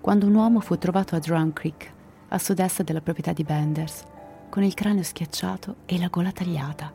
quando 0.00 0.26
un 0.26 0.34
uomo 0.34 0.58
fu 0.58 0.76
trovato 0.78 1.14
a 1.14 1.20
Drum 1.20 1.52
Creek, 1.52 1.92
a 2.30 2.38
sud-est 2.40 2.82
della 2.82 3.00
proprietà 3.00 3.32
di 3.32 3.44
Benders, 3.44 4.02
con 4.50 4.64
il 4.64 4.74
cranio 4.74 5.04
schiacciato 5.04 5.76
e 5.86 5.96
la 5.96 6.08
gola 6.08 6.32
tagliata. 6.32 6.92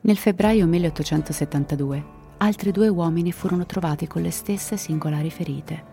Nel 0.00 0.16
febbraio 0.16 0.66
1872 0.66 2.04
altri 2.38 2.72
due 2.72 2.88
uomini 2.88 3.32
furono 3.32 3.66
trovati 3.66 4.06
con 4.06 4.22
le 4.22 4.30
stesse 4.30 4.78
singolari 4.78 5.30
ferite. 5.30 5.84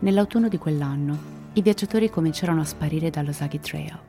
Nell'autunno 0.00 0.48
di 0.48 0.58
quell'anno, 0.58 1.18
i 1.52 1.62
viaggiatori 1.62 2.10
cominciarono 2.10 2.62
a 2.62 2.64
sparire 2.64 3.10
dallo 3.10 3.30
Zaghi 3.30 3.60
Trail. 3.60 4.00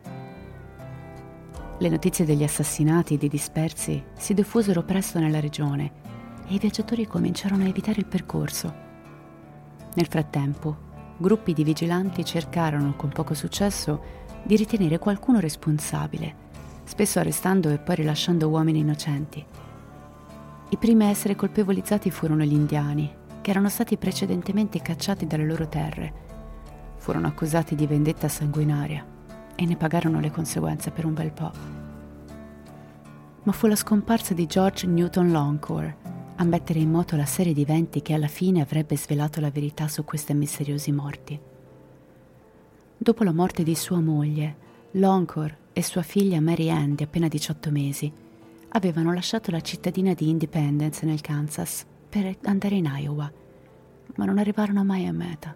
Le 1.77 1.89
notizie 1.89 2.25
degli 2.25 2.43
assassinati 2.43 3.13
e 3.13 3.17
dei 3.19 3.29
dispersi 3.29 4.03
si 4.17 4.33
diffusero 4.33 4.81
presto 4.81 5.19
nella 5.19 5.39
regione 5.39 6.09
e 6.47 6.53
i 6.55 6.59
viaggiatori 6.59 7.07
cominciarono 7.07 7.63
a 7.63 7.67
evitare 7.67 7.99
il 7.99 8.05
percorso. 8.05 8.73
Nel 9.93 10.07
frattempo, 10.07 10.89
gruppi 11.17 11.53
di 11.53 11.63
vigilanti 11.63 12.23
cercarono, 12.25 12.95
con 12.95 13.09
poco 13.09 13.33
successo, 13.33 14.19
di 14.43 14.55
ritenere 14.55 14.99
qualcuno 14.99 15.39
responsabile, 15.39 16.49
spesso 16.83 17.19
arrestando 17.19 17.69
e 17.69 17.77
poi 17.77 17.95
rilasciando 17.95 18.49
uomini 18.49 18.79
innocenti. 18.79 19.45
I 20.69 20.77
primi 20.77 21.05
a 21.05 21.09
essere 21.09 21.35
colpevolizzati 21.35 22.09
furono 22.09 22.43
gli 22.43 22.53
indiani, 22.53 23.13
che 23.41 23.49
erano 23.49 23.69
stati 23.69 23.97
precedentemente 23.97 24.81
cacciati 24.81 25.27
dalle 25.27 25.45
loro 25.45 25.67
terre. 25.67 26.13
Furono 26.97 27.27
accusati 27.27 27.75
di 27.75 27.87
vendetta 27.87 28.27
sanguinaria 28.27 29.05
e 29.55 29.65
ne 29.65 29.75
pagarono 29.75 30.19
le 30.19 30.31
conseguenze 30.31 30.91
per 30.91 31.05
un 31.05 31.13
bel 31.13 31.31
po'. 31.31 31.51
Ma 33.43 33.51
fu 33.51 33.67
la 33.67 33.75
scomparsa 33.75 34.33
di 34.33 34.45
George 34.45 34.87
Newton 34.87 35.31
Longcore 35.31 35.97
a 36.41 36.43
mettere 36.43 36.79
in 36.79 36.89
moto 36.89 37.15
la 37.15 37.27
serie 37.27 37.53
di 37.53 37.61
eventi 37.61 38.01
che 38.01 38.15
alla 38.15 38.27
fine 38.27 38.61
avrebbe 38.61 38.97
svelato 38.97 39.39
la 39.39 39.51
verità 39.51 39.87
su 39.87 40.03
questi 40.03 40.33
misteriosi 40.33 40.91
morti. 40.91 41.39
Dopo 42.97 43.23
la 43.23 43.31
morte 43.31 43.61
di 43.61 43.75
sua 43.75 43.99
moglie, 43.99 44.55
Longcore 44.93 45.57
e 45.71 45.83
sua 45.83 46.01
figlia 46.01 46.41
Mary 46.41 46.71
Ann 46.71 46.95
di 46.95 47.03
appena 47.03 47.27
18 47.27 47.69
mesi 47.69 48.11
avevano 48.69 49.13
lasciato 49.13 49.51
la 49.51 49.61
cittadina 49.61 50.15
di 50.15 50.29
Independence 50.29 51.05
nel 51.05 51.21
Kansas 51.21 51.85
per 52.09 52.35
andare 52.45 52.73
in 52.73 52.91
Iowa, 52.91 53.31
ma 54.15 54.25
non 54.25 54.39
arrivarono 54.39 54.83
mai 54.83 55.05
a 55.05 55.13
meta. 55.13 55.55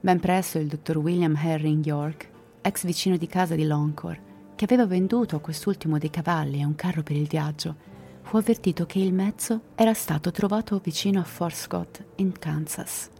Ben 0.00 0.20
presto 0.20 0.58
il 0.58 0.68
dottor 0.68 0.98
William 0.98 1.34
Herring 1.34 1.84
York, 1.84 2.30
ex 2.60 2.84
vicino 2.84 3.16
di 3.16 3.26
casa 3.26 3.56
di 3.56 3.66
Longcore, 3.66 4.30
che 4.54 4.64
aveva 4.64 4.86
venduto 4.86 5.34
a 5.34 5.40
quest'ultimo 5.40 5.98
dei 5.98 6.10
cavalli 6.10 6.60
e 6.60 6.64
un 6.64 6.76
carro 6.76 7.02
per 7.02 7.16
il 7.16 7.26
viaggio, 7.26 7.90
fu 8.22 8.36
avvertito 8.36 8.86
che 8.86 8.98
il 8.98 9.12
mezzo 9.12 9.60
era 9.74 9.92
stato 9.92 10.30
trovato 10.30 10.80
vicino 10.82 11.20
a 11.20 11.24
Fort 11.24 11.54
Scott, 11.54 12.04
in 12.16 12.32
Kansas. 12.38 13.10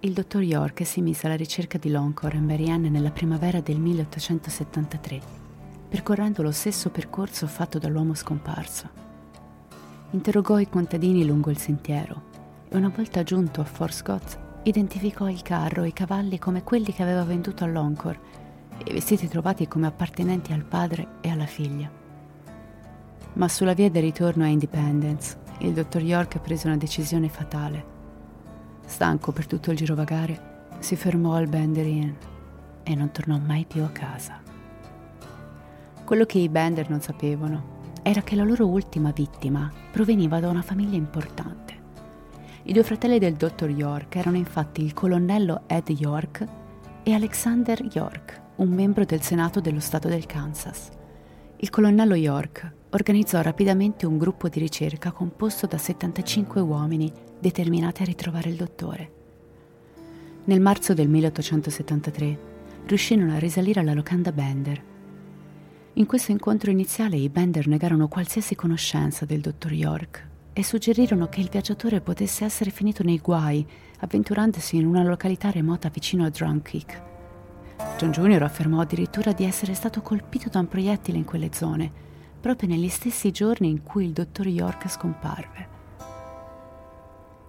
Il 0.00 0.12
dottor 0.12 0.42
York 0.42 0.86
si 0.86 1.00
mise 1.00 1.26
alla 1.26 1.34
ricerca 1.34 1.76
di 1.76 1.90
Longcore 1.90 2.36
e 2.36 2.40
Marianne 2.40 2.88
nella 2.88 3.10
primavera 3.10 3.60
del 3.60 3.78
1873, 3.80 5.20
percorrendo 5.88 6.42
lo 6.42 6.52
stesso 6.52 6.90
percorso 6.90 7.48
fatto 7.48 7.80
dall'uomo 7.80 8.14
scomparso. 8.14 8.88
Interrogò 10.10 10.58
i 10.58 10.68
contadini 10.68 11.26
lungo 11.26 11.50
il 11.50 11.58
sentiero 11.58 12.22
e 12.68 12.76
una 12.76 12.92
volta 12.94 13.24
giunto 13.24 13.60
a 13.60 13.64
Fort 13.64 13.92
Scott 13.92 14.38
identificò 14.62 15.28
il 15.28 15.42
carro 15.42 15.82
e 15.82 15.88
i 15.88 15.92
cavalli 15.92 16.38
come 16.38 16.62
quelli 16.62 16.92
che 16.92 17.02
aveva 17.02 17.24
venduto 17.24 17.64
a 17.64 17.66
Longcore 17.66 18.20
e 18.78 18.90
i 18.90 18.92
vestiti 18.92 19.26
trovati 19.26 19.66
come 19.66 19.86
appartenenti 19.86 20.52
al 20.52 20.64
padre 20.64 21.16
e 21.22 21.30
alla 21.30 21.46
figlia. 21.46 22.06
Ma 23.34 23.48
sulla 23.48 23.74
via 23.74 23.90
del 23.90 24.02
ritorno 24.02 24.44
a 24.44 24.48
Independence, 24.48 25.38
il 25.58 25.72
dottor 25.72 26.02
York 26.02 26.38
prese 26.40 26.66
una 26.66 26.76
decisione 26.76 27.28
fatale 27.28 27.96
Stanco 28.88 29.32
per 29.32 29.46
tutto 29.46 29.70
il 29.70 29.76
girovagare, 29.76 30.66
si 30.78 30.96
fermò 30.96 31.34
al 31.34 31.46
Bender 31.46 31.86
Inn 31.86 32.10
e 32.82 32.94
non 32.94 33.12
tornò 33.12 33.38
mai 33.38 33.66
più 33.66 33.82
a 33.82 33.90
casa. 33.90 34.40
Quello 36.04 36.24
che 36.24 36.38
i 36.38 36.48
Bender 36.48 36.88
non 36.88 37.02
sapevano 37.02 37.76
era 38.02 38.22
che 38.22 38.34
la 38.34 38.44
loro 38.44 38.66
ultima 38.66 39.10
vittima 39.10 39.70
proveniva 39.92 40.40
da 40.40 40.48
una 40.48 40.62
famiglia 40.62 40.96
importante. 40.96 41.76
I 42.62 42.72
due 42.72 42.82
fratelli 42.82 43.18
del 43.18 43.34
dottor 43.34 43.68
York 43.68 44.16
erano 44.16 44.38
infatti 44.38 44.82
il 44.82 44.94
colonnello 44.94 45.64
Ed 45.66 45.90
York 45.90 46.46
e 47.02 47.12
Alexander 47.12 47.78
York, 47.92 48.40
un 48.56 48.70
membro 48.70 49.04
del 49.04 49.20
Senato 49.20 49.60
dello 49.60 49.80
Stato 49.80 50.08
del 50.08 50.24
Kansas. 50.24 50.88
Il 51.56 51.68
colonnello 51.68 52.14
York 52.14 52.72
organizzò 52.90 53.42
rapidamente 53.42 54.06
un 54.06 54.16
gruppo 54.16 54.48
di 54.48 54.58
ricerca 54.58 55.12
composto 55.12 55.66
da 55.66 55.76
75 55.76 56.60
uomini 56.60 57.12
determinati 57.38 58.02
a 58.02 58.06
ritrovare 58.06 58.48
il 58.48 58.56
dottore. 58.56 59.12
Nel 60.44 60.60
marzo 60.60 60.94
del 60.94 61.08
1873 61.08 62.38
riuscirono 62.86 63.34
a 63.34 63.38
risalire 63.38 63.80
alla 63.80 63.92
locanda 63.92 64.32
Bender. 64.32 64.82
In 65.94 66.06
questo 66.06 66.30
incontro 66.30 66.70
iniziale 66.70 67.16
i 67.16 67.28
Bender 67.28 67.66
negarono 67.66 68.08
qualsiasi 68.08 68.54
conoscenza 68.54 69.26
del 69.26 69.40
dottor 69.40 69.72
York 69.72 70.26
e 70.54 70.64
suggerirono 70.64 71.28
che 71.28 71.40
il 71.40 71.50
viaggiatore 71.50 72.00
potesse 72.00 72.44
essere 72.44 72.70
finito 72.70 73.02
nei 73.02 73.18
guai 73.18 73.66
avventurandosi 73.98 74.76
in 74.76 74.86
una 74.86 75.02
località 75.02 75.50
remota 75.50 75.90
vicino 75.90 76.24
a 76.24 76.30
Drunkirk. 76.30 77.02
John 77.98 78.10
Jr. 78.10 78.42
affermò 78.42 78.80
addirittura 78.80 79.32
di 79.32 79.44
essere 79.44 79.74
stato 79.74 80.00
colpito 80.00 80.48
da 80.48 80.60
un 80.60 80.68
proiettile 80.68 81.18
in 81.18 81.24
quelle 81.24 81.50
zone, 81.52 82.06
proprio 82.40 82.68
negli 82.68 82.88
stessi 82.88 83.30
giorni 83.30 83.68
in 83.68 83.82
cui 83.82 84.04
il 84.04 84.12
dottor 84.12 84.46
York 84.46 84.88
scomparve 84.88 85.76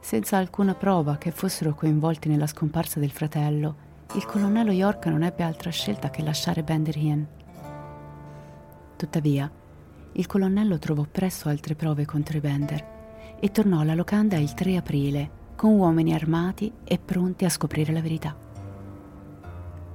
senza 0.10 0.38
alcuna 0.38 0.74
prova 0.74 1.17
che 1.17 1.29
fossero 1.29 1.75
coinvolti 1.75 2.29
nella 2.29 2.48
scomparsa 2.48 3.00
del 3.00 3.12
fratello, 3.12 3.75
il 4.15 4.25
colonnello 4.25 4.72
York 4.72 5.05
non 5.05 5.22
ebbe 5.22 5.43
altra 5.43 5.69
scelta 5.69 6.10
che 6.10 6.24
lasciare 6.24 6.63
Bender 6.63 6.96
Inn. 6.98 7.24
Tuttavia, 8.96 9.51
il 10.13 10.25
colonnello 10.25 10.79
trovò 10.79 11.03
presto 11.03 11.48
altre 11.48 11.75
prove 11.75 12.05
contro 12.05 12.38
i 12.38 12.39
Bender 12.39 13.38
e 13.39 13.51
tornò 13.51 13.81
alla 13.81 13.93
locanda 13.93 14.36
il 14.38 14.55
3 14.55 14.77
aprile 14.77 15.29
con 15.55 15.75
uomini 15.75 16.15
armati 16.15 16.74
e 16.84 16.98
pronti 16.98 17.46
a 17.46 17.50
scoprire 17.50 17.94
la 17.94 18.01
verità. 18.01 18.35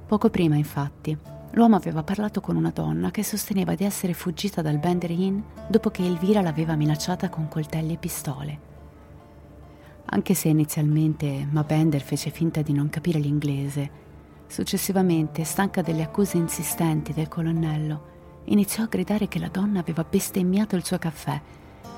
Poco 0.07 0.29
prima, 0.29 0.55
infatti, 0.55 1.17
l'uomo 1.55 1.75
aveva 1.75 2.03
parlato 2.03 2.39
con 2.39 2.55
una 2.55 2.71
donna 2.71 3.11
che 3.11 3.23
sosteneva 3.23 3.75
di 3.75 3.83
essere 3.83 4.13
fuggita 4.13 4.61
dal 4.61 4.77
Bender 4.77 5.11
Inn 5.11 5.41
dopo 5.67 5.89
che 5.89 6.05
Elvira 6.05 6.41
l'aveva 6.41 6.75
minacciata 6.75 7.27
con 7.27 7.49
coltelli 7.49 7.93
e 7.93 7.97
pistole 7.97 8.73
anche 10.07 10.33
se 10.33 10.49
inizialmente 10.49 11.47
Mabender 11.49 12.01
fece 12.01 12.29
finta 12.29 12.61
di 12.61 12.73
non 12.73 12.89
capire 12.89 13.19
l'inglese. 13.19 14.03
Successivamente, 14.47 15.43
stanca 15.43 15.81
delle 15.81 16.03
accuse 16.03 16.37
insistenti 16.37 17.11
del 17.11 17.27
colonnello, 17.27 18.13
iniziò 18.45 18.83
a 18.83 18.87
gridare 18.87 19.27
che 19.27 19.39
la 19.39 19.49
donna 19.49 19.79
aveva 19.79 20.05
bestemmiato 20.07 20.75
il 20.75 20.85
suo 20.85 20.99
caffè 20.99 21.41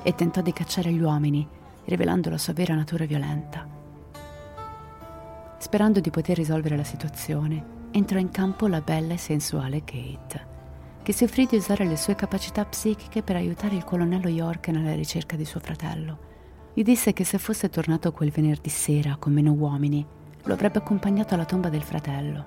e 0.01 0.15
tentò 0.15 0.41
di 0.41 0.53
cacciare 0.53 0.91
gli 0.91 1.01
uomini, 1.01 1.45
rivelando 1.85 2.29
la 2.29 2.37
sua 2.37 2.53
vera 2.53 2.73
natura 2.73 3.05
violenta. 3.05 3.67
Sperando 5.57 5.99
di 5.99 6.09
poter 6.09 6.37
risolvere 6.37 6.77
la 6.77 6.83
situazione, 6.83 7.76
entrò 7.97 8.19
in 8.19 8.31
campo 8.31 8.67
la 8.67 8.81
bella 8.81 9.13
e 9.13 9.17
sensuale 9.17 9.83
Kate, 9.83 10.47
che 11.03 11.13
si 11.13 11.23
offrì 11.23 11.45
di 11.45 11.57
usare 11.57 11.85
le 11.85 11.97
sue 11.97 12.15
capacità 12.15 12.63
psichiche 12.65 13.23
per 13.23 13.35
aiutare 13.35 13.75
il 13.75 13.83
colonnello 13.83 14.29
York 14.29 14.69
nella 14.69 14.95
ricerca 14.95 15.35
di 15.35 15.45
suo 15.45 15.59
fratello 15.59 16.27
gli 16.77 16.83
disse 16.83 17.11
che 17.11 17.23
se 17.23 17.39
fosse 17.39 17.71
tornato 17.71 18.11
quel 18.11 18.29
venerdì 18.29 18.69
sera 18.69 19.15
con 19.17 19.33
meno 19.33 19.51
uomini, 19.51 20.05
lo 20.43 20.53
avrebbe 20.53 20.77
accompagnato 20.77 21.33
alla 21.33 21.43
tomba 21.43 21.69
del 21.69 21.81
fratello. 21.81 22.45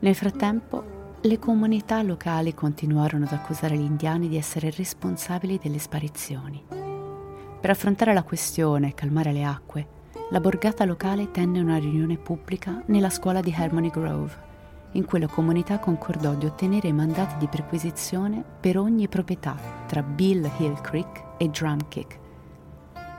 Nel 0.00 0.14
frattempo, 0.14 1.14
le 1.22 1.38
comunità 1.38 2.02
locali 2.02 2.52
continuarono 2.52 3.24
ad 3.24 3.32
accusare 3.32 3.78
gli 3.78 3.80
indiani 3.80 4.28
di 4.28 4.36
essere 4.36 4.70
responsabili 4.70 5.58
delle 5.58 5.78
sparizioni. 5.78 6.62
Per 6.68 7.70
affrontare 7.70 8.12
la 8.12 8.24
questione 8.24 8.88
e 8.88 8.94
calmare 8.94 9.32
le 9.32 9.44
acque, 9.44 9.88
la 10.30 10.40
borgata 10.40 10.84
locale 10.84 11.30
tenne 11.30 11.60
una 11.60 11.76
riunione 11.76 12.16
pubblica 12.16 12.82
nella 12.86 13.10
scuola 13.10 13.40
di 13.40 13.54
Harmony 13.56 13.90
Grove, 13.90 14.44
in 14.92 15.04
cui 15.04 15.20
la 15.20 15.28
comunità 15.28 15.78
concordò 15.78 16.34
di 16.34 16.46
ottenere 16.46 16.92
mandati 16.92 17.36
di 17.38 17.46
perquisizione 17.46 18.42
per 18.60 18.76
ogni 18.76 19.06
proprietà 19.06 19.56
tra 19.86 20.02
Bill 20.02 20.50
Hill 20.58 20.80
Creek 20.80 21.24
e 21.36 21.48
Drum 21.48 21.86
Kick, 21.88 22.18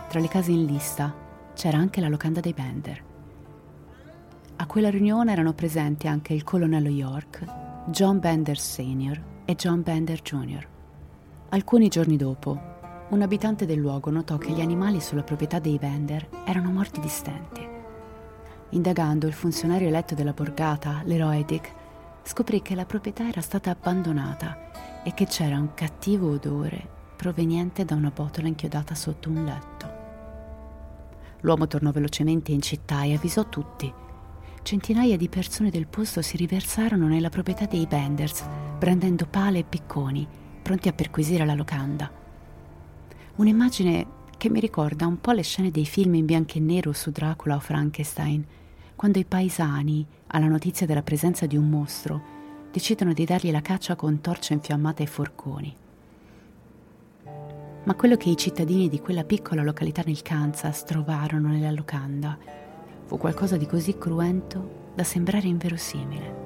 tra 0.10 0.20
le 0.20 0.28
case 0.28 0.52
in 0.52 0.66
lista 0.66 1.14
c'era 1.54 1.78
anche 1.78 2.02
la 2.02 2.10
locanda 2.10 2.42
dei 2.42 2.54
Bender. 2.54 3.04
A 4.58 4.66
quella 4.66 4.90
riunione 4.90 5.32
erano 5.32 5.54
presenti 5.54 6.08
anche 6.08 6.34
il 6.34 6.44
colonnello 6.44 6.90
York, 6.90 7.44
John 7.86 8.20
Bender 8.20 8.58
Sr. 8.58 9.22
e 9.46 9.56
John 9.56 9.82
Bender 9.82 10.22
Jr. 10.22 10.68
Alcuni 11.50 11.88
giorni 11.88 12.18
dopo, 12.18 12.77
un 13.10 13.22
abitante 13.22 13.66
del 13.66 13.80
luogo 13.80 14.10
notò 14.10 14.38
che 14.38 14.52
gli 14.52 14.60
animali 14.60 15.00
sulla 15.00 15.24
proprietà 15.24 15.60
dei 15.60 15.78
Bender 15.78 16.28
erano 16.46 16.72
morti 16.72 17.00
di 17.00 17.08
stenti. 17.08 17.66
Indagando, 18.72 19.28
il 19.28 19.34
funzionario 19.34 19.88
eletto 19.88 20.14
della 20.14 20.34
borgata, 20.34 21.02
l'eroe 21.06 21.46
Dick, 21.46 21.74
scoprì 22.24 22.62
che 22.62 22.76
la 22.76 22.86
proprietà 22.86 23.26
era 23.26 23.40
stata 23.40 23.72
abbandonata 23.72 25.04
e 25.04 25.14
che 25.14 25.26
c'era 25.26 25.58
un 25.58 25.74
cattivo 25.74 26.32
odore 26.32 26.96
proveniente 27.16 27.86
da 27.86 27.96
una 27.96 28.12
botola 28.14 28.50
inchiodata 28.50 28.94
sotto 28.94 29.30
un 29.30 29.46
letto. 29.46 29.96
L'uomo 31.42 31.66
tornò 31.68 31.92
velocemente 31.92 32.52
in 32.52 32.62
città 32.62 33.04
e 33.04 33.14
avvisò 33.14 33.48
tutti. 33.48 33.92
Centinaia 34.64 35.16
di 35.16 35.30
persone 35.30 35.70
del 35.70 35.88
posto 35.88 36.22
si 36.22 36.36
riversarono 36.36 37.08
nella 37.08 37.30
proprietà 37.30 37.66
dei 37.66 37.86
Benders, 37.88 38.44
prendendo 38.78 39.26
pale 39.28 39.60
e 39.60 39.64
picconi, 39.64 40.28
pronti 40.62 40.90
a 40.90 40.94
perquisire 40.94 41.46
la 41.46 41.54
locanda. 41.54 42.26
Un'immagine 43.38 44.06
che 44.38 44.50
mi 44.50 44.60
ricorda 44.60 45.08
un 45.08 45.20
po' 45.20 45.32
le 45.32 45.42
scene 45.42 45.72
dei 45.72 45.86
film 45.86 46.14
in 46.16 46.26
bianco 46.26 46.58
e 46.58 46.60
nero 46.60 46.94
su 46.94 47.10
Dracula 47.10 47.56
o 47.56 47.60
Frankenstein, 47.60 48.46
quando 48.96 49.18
i 49.18 49.26
paesani, 49.26 50.06
alla 50.28 50.48
notizia 50.48 50.86
della 50.86 51.04
presenza 51.04 51.46
di 51.46 51.58
un 51.58 51.70
mostro, 51.70 52.22
decidono 52.72 53.14
di 53.14 53.26
dargli 53.26 53.52
la 53.52 53.62
caccia 53.62 53.96
con 53.96 54.22
torce 54.22 54.54
infiammate 54.54 55.04
e 55.04 55.08
forconi 55.08 55.76
ma 57.88 57.96
quello 57.96 58.18
che 58.18 58.30
i 58.30 58.36
cittadini 58.36 58.90
di 58.90 59.00
quella 59.00 59.24
piccola 59.24 59.64
località 59.64 60.04
nel 60.06 60.22
Kansas 60.22 60.84
trovarono 60.84 61.48
nella 61.48 61.72
locanda 61.72 62.38
fu 63.06 63.18
qualcosa 63.18 63.56
di 63.56 63.66
così 63.66 63.98
cruento 63.98 64.92
da 64.94 65.06
sembrare 65.06 65.48
inverosimile. 65.48 66.46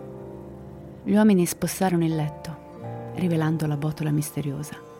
Gli 1.03 1.15
uomini 1.15 1.47
spossarono 1.47 2.05
il 2.05 2.15
letto, 2.15 3.11
rivelando 3.15 3.65
la 3.65 3.75
botola 3.75 4.11
misteriosa. 4.11 4.90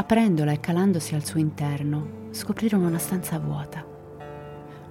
Aprendola 0.00 0.52
e 0.52 0.60
calandosi 0.60 1.14
al 1.14 1.26
suo 1.26 1.40
interno, 1.40 2.28
scoprirono 2.30 2.86
una 2.86 2.96
stanza 2.96 3.38
vuota. 3.38 3.84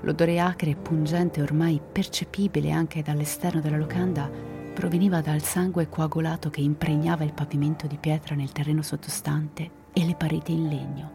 L'odore 0.02 0.40
acre 0.40 0.70
e 0.70 0.76
pungente, 0.76 1.42
ormai 1.42 1.82
percepibile 1.82 2.70
anche 2.70 3.02
dall'esterno 3.02 3.60
della 3.60 3.78
locanda, 3.78 4.30
proveniva 4.72 5.20
dal 5.22 5.42
sangue 5.42 5.90
coagulato 5.90 6.52
che 6.52 6.62
impregnava 6.62 7.24
il 7.24 7.34
pavimento 7.34 7.88
di 7.88 7.98
pietra 7.98 8.36
nel 8.36 8.52
terreno 8.52 8.84
sottostante 8.84 9.72
e 9.94 10.06
le 10.06 10.14
pareti 10.14 10.52
in 10.52 10.68
legno, 10.68 11.12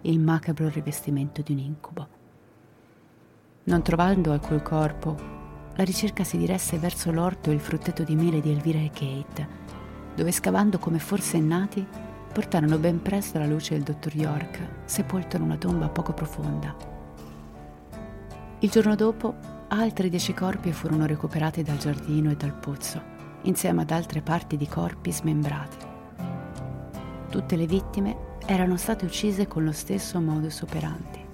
il 0.00 0.18
macabro 0.18 0.70
rivestimento 0.70 1.42
di 1.42 1.52
un 1.52 1.58
incubo. 1.58 2.08
Non 3.64 3.82
trovando 3.82 4.32
alcun 4.32 4.62
corpo, 4.62 5.14
la 5.74 5.84
ricerca 5.84 6.24
si 6.24 6.38
diresse 6.38 6.78
verso 6.78 7.12
l'orto 7.12 7.50
e 7.50 7.52
il 7.52 7.60
frutteto 7.60 8.02
di 8.02 8.16
mele 8.16 8.40
di 8.40 8.50
Elvira 8.50 8.78
e 8.78 8.90
Kate, 8.90 9.48
dove 10.14 10.32
scavando 10.32 10.78
come 10.78 10.98
forsennati 10.98 12.07
portarono 12.32 12.78
ben 12.78 13.02
presto 13.02 13.38
alla 13.38 13.46
luce 13.46 13.74
il 13.74 13.82
dottor 13.82 14.14
York, 14.14 14.58
sepolto 14.84 15.36
in 15.36 15.42
una 15.42 15.56
tomba 15.56 15.88
poco 15.88 16.12
profonda. 16.12 16.74
Il 18.60 18.70
giorno 18.70 18.94
dopo, 18.94 19.34
altri 19.68 20.08
dieci 20.08 20.34
corpi 20.34 20.72
furono 20.72 21.06
recuperati 21.06 21.62
dal 21.62 21.78
giardino 21.78 22.30
e 22.30 22.36
dal 22.36 22.54
pozzo, 22.54 23.00
insieme 23.42 23.82
ad 23.82 23.90
altre 23.90 24.20
parti 24.20 24.56
di 24.56 24.66
corpi 24.66 25.12
smembrati. 25.12 25.86
Tutte 27.30 27.56
le 27.56 27.66
vittime 27.66 28.16
erano 28.46 28.76
state 28.76 29.04
uccise 29.04 29.46
con 29.46 29.64
lo 29.64 29.72
stesso 29.72 30.20
modus 30.20 30.62
operandi. 30.62 31.26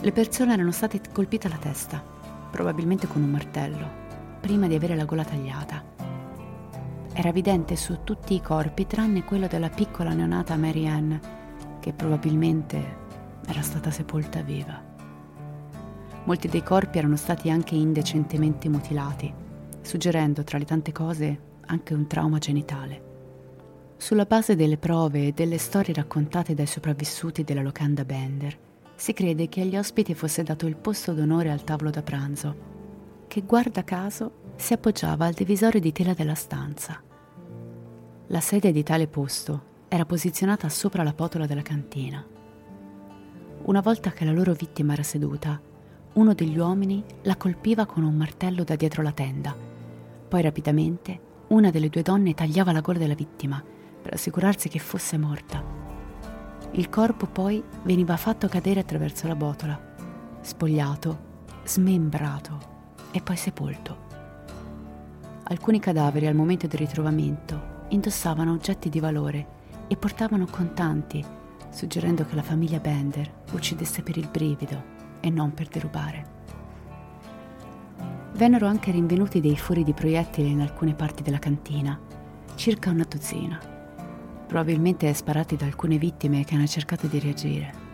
Le 0.00 0.12
persone 0.12 0.52
erano 0.52 0.72
state 0.72 1.00
colpite 1.12 1.46
alla 1.46 1.56
testa, 1.56 2.02
probabilmente 2.50 3.06
con 3.06 3.22
un 3.22 3.30
martello, 3.30 3.88
prima 4.40 4.66
di 4.66 4.74
avere 4.74 4.94
la 4.94 5.04
gola 5.04 5.24
tagliata 5.24 5.87
era 7.18 7.30
evidente 7.30 7.74
su 7.74 8.04
tutti 8.04 8.34
i 8.34 8.40
corpi 8.40 8.86
tranne 8.86 9.24
quello 9.24 9.48
della 9.48 9.70
piccola 9.70 10.12
neonata 10.12 10.54
Mary 10.54 10.86
Ann, 10.86 11.16
che 11.80 11.92
probabilmente 11.92 12.96
era 13.44 13.60
stata 13.60 13.90
sepolta 13.90 14.40
viva. 14.42 14.80
Molti 16.22 16.46
dei 16.46 16.62
corpi 16.62 16.98
erano 16.98 17.16
stati 17.16 17.50
anche 17.50 17.74
indecentemente 17.74 18.68
mutilati, 18.68 19.34
suggerendo 19.80 20.44
tra 20.44 20.58
le 20.58 20.64
tante 20.64 20.92
cose 20.92 21.40
anche 21.66 21.92
un 21.92 22.06
trauma 22.06 22.38
genitale. 22.38 23.02
Sulla 23.96 24.24
base 24.24 24.54
delle 24.54 24.78
prove 24.78 25.26
e 25.26 25.32
delle 25.32 25.58
storie 25.58 25.94
raccontate 25.94 26.54
dai 26.54 26.66
sopravvissuti 26.66 27.42
della 27.42 27.62
locanda 27.62 28.04
Bender, 28.04 28.56
si 28.94 29.12
crede 29.12 29.48
che 29.48 29.62
agli 29.62 29.76
ospiti 29.76 30.14
fosse 30.14 30.44
dato 30.44 30.68
il 30.68 30.76
posto 30.76 31.12
d'onore 31.14 31.50
al 31.50 31.64
tavolo 31.64 31.90
da 31.90 32.02
pranzo, 32.02 32.56
che 33.26 33.42
guarda 33.42 33.82
caso 33.82 34.52
si 34.54 34.72
appoggiava 34.72 35.26
al 35.26 35.34
divisore 35.34 35.80
di 35.80 35.90
tela 35.90 36.14
della 36.14 36.36
stanza. 36.36 37.06
La 38.30 38.40
sedia 38.40 38.70
di 38.70 38.82
tale 38.82 39.06
posto 39.06 39.86
era 39.88 40.04
posizionata 40.04 40.68
sopra 40.68 41.02
la 41.02 41.14
potola 41.14 41.46
della 41.46 41.62
cantina. 41.62 42.22
Una 43.62 43.80
volta 43.80 44.10
che 44.10 44.26
la 44.26 44.32
loro 44.32 44.52
vittima 44.52 44.92
era 44.92 45.02
seduta, 45.02 45.58
uno 46.12 46.34
degli 46.34 46.58
uomini 46.58 47.02
la 47.22 47.38
colpiva 47.38 47.86
con 47.86 48.04
un 48.04 48.14
martello 48.14 48.64
da 48.64 48.76
dietro 48.76 49.02
la 49.02 49.12
tenda. 49.12 49.56
Poi 50.28 50.42
rapidamente 50.42 51.18
una 51.48 51.70
delle 51.70 51.88
due 51.88 52.02
donne 52.02 52.34
tagliava 52.34 52.70
la 52.70 52.82
gola 52.82 52.98
della 52.98 53.14
vittima 53.14 53.64
per 54.02 54.12
assicurarsi 54.12 54.68
che 54.68 54.78
fosse 54.78 55.16
morta. 55.16 55.64
Il 56.72 56.90
corpo 56.90 57.24
poi 57.28 57.64
veniva 57.84 58.18
fatto 58.18 58.46
cadere 58.46 58.80
attraverso 58.80 59.26
la 59.26 59.36
botola, 59.36 59.94
spogliato, 60.42 61.18
smembrato 61.64 62.58
e 63.10 63.22
poi 63.22 63.36
sepolto. 63.38 63.96
Alcuni 65.44 65.80
cadaveri 65.80 66.26
al 66.26 66.34
momento 66.34 66.66
del 66.66 66.80
ritrovamento 66.80 67.76
indossavano 67.88 68.52
oggetti 68.52 68.88
di 68.88 69.00
valore 69.00 69.56
e 69.88 69.96
portavano 69.96 70.46
contanti, 70.46 71.24
suggerendo 71.70 72.24
che 72.24 72.34
la 72.34 72.42
famiglia 72.42 72.78
Bender 72.78 73.30
uccidesse 73.52 74.02
per 74.02 74.16
il 74.16 74.28
brivido 74.30 74.96
e 75.20 75.30
non 75.30 75.52
per 75.54 75.68
derubare. 75.68 76.36
Vennero 78.34 78.66
anche 78.66 78.90
rinvenuti 78.90 79.40
dei 79.40 79.56
fori 79.56 79.82
di 79.82 79.92
proiettili 79.92 80.50
in 80.50 80.60
alcune 80.60 80.94
parti 80.94 81.22
della 81.22 81.38
cantina, 81.38 81.98
circa 82.54 82.90
una 82.90 83.06
dozzina, 83.08 83.58
probabilmente 84.46 85.12
sparati 85.12 85.56
da 85.56 85.66
alcune 85.66 85.98
vittime 85.98 86.44
che 86.44 86.54
hanno 86.54 86.66
cercato 86.66 87.06
di 87.06 87.18
reagire. 87.18 87.86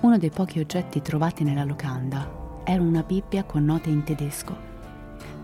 Uno 0.00 0.16
dei 0.16 0.30
pochi 0.30 0.60
oggetti 0.60 1.02
trovati 1.02 1.44
nella 1.44 1.64
locanda 1.64 2.62
era 2.64 2.82
una 2.82 3.02
Bibbia 3.02 3.44
con 3.44 3.64
note 3.64 3.90
in 3.90 4.04
tedesco 4.04 4.69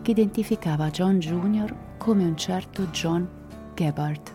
che 0.06 0.12
identificava 0.12 0.88
John 0.88 1.18
Jr. 1.18 1.74
come 1.96 2.22
un 2.22 2.36
certo 2.36 2.86
John 2.90 3.28
Gebhardt. 3.74 4.32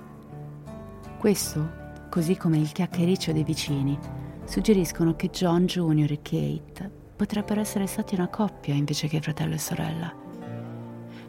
Questo, 1.17 1.69
così 2.09 2.35
come 2.35 2.57
il 2.57 2.73
chiacchiericcio 2.73 3.31
dei 3.31 3.45
vicini, 3.45 3.97
suggeriscono 4.43 5.15
che 5.15 5.29
John 5.29 5.67
Jr. 5.67 6.11
e 6.11 6.19
Kate 6.21 6.91
potrebbero 7.15 7.61
essere 7.61 7.87
stati 7.87 8.15
una 8.15 8.27
coppia 8.27 8.73
invece 8.73 9.07
che 9.07 9.21
fratello 9.21 9.53
e 9.53 9.59
sorella. 9.59 10.13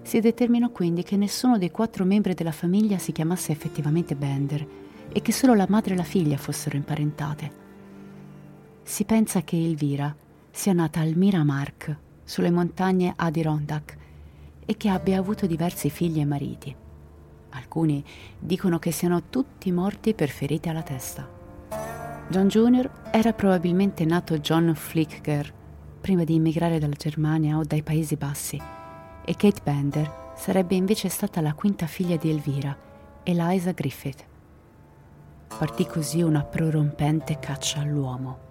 Si 0.03 0.19
determinò 0.19 0.71
quindi 0.71 1.05
che 1.05 1.17
nessuno 1.17 1.57
dei 1.57 1.71
quattro 1.71 2.05
membri 2.05 2.35
della 2.35 2.51
famiglia 2.51 2.99
si 2.99 3.13
chiamasse 3.13 3.53
effettivamente 3.53 4.17
Bender 4.17 4.67
e 5.13 5.23
che 5.23 5.31
solo 5.31 5.55
la 5.55 5.67
madre 5.69 5.95
e 5.95 5.97
la 5.97 6.03
figlia 6.03 6.37
fossero 6.37 6.75
imparentate. 6.75 7.53
Si 8.83 9.05
pensa 9.05 9.43
che 9.43 9.55
Elvira 9.55 10.13
sia 10.51 10.73
nata 10.73 10.99
al 10.99 11.15
Miramark, 11.15 11.97
sulle 12.25 12.51
montagne 12.51 13.13
Adirondack, 13.15 14.01
e 14.65 14.77
che 14.77 14.89
abbia 14.89 15.19
avuto 15.19 15.47
diversi 15.47 15.91
figli 15.91 16.21
e 16.21 16.25
mariti. 16.25 16.75
Alcuni 17.51 18.03
dicono 18.39 18.79
che 18.79 18.91
siano 18.91 19.25
tutti 19.29 19.71
morti 19.73 20.15
per 20.15 20.29
ferite 20.29 20.69
alla 20.69 20.83
testa. 20.83 21.29
John 22.29 22.49
Jr. 22.49 22.91
era 23.11 23.33
probabilmente 23.33 24.05
nato 24.05 24.39
John 24.39 24.75
Flicker 24.75 25.53
prima 26.01 26.25
di 26.25 26.35
immigrare 26.35 26.79
dalla 26.79 26.97
Germania 26.97 27.59
o 27.59 27.63
dai 27.65 27.83
Paesi 27.83 28.17
Bassi 28.17 28.61
e 29.25 29.37
Kate 29.37 29.61
Bender 29.63 30.33
sarebbe 30.37 30.75
invece 30.75 31.09
stata 31.09 31.41
la 31.41 31.55
quinta 31.55 31.87
figlia 31.87 32.17
di 32.17 32.31
Elvira, 32.31 32.77
Eliza 33.23 33.71
Griffith. 33.71 34.25
Partì 35.57 35.87
così 35.87 36.23
una 36.23 36.43
prorompente 36.43 37.39
caccia 37.39 37.81
all'uomo. 37.81 38.51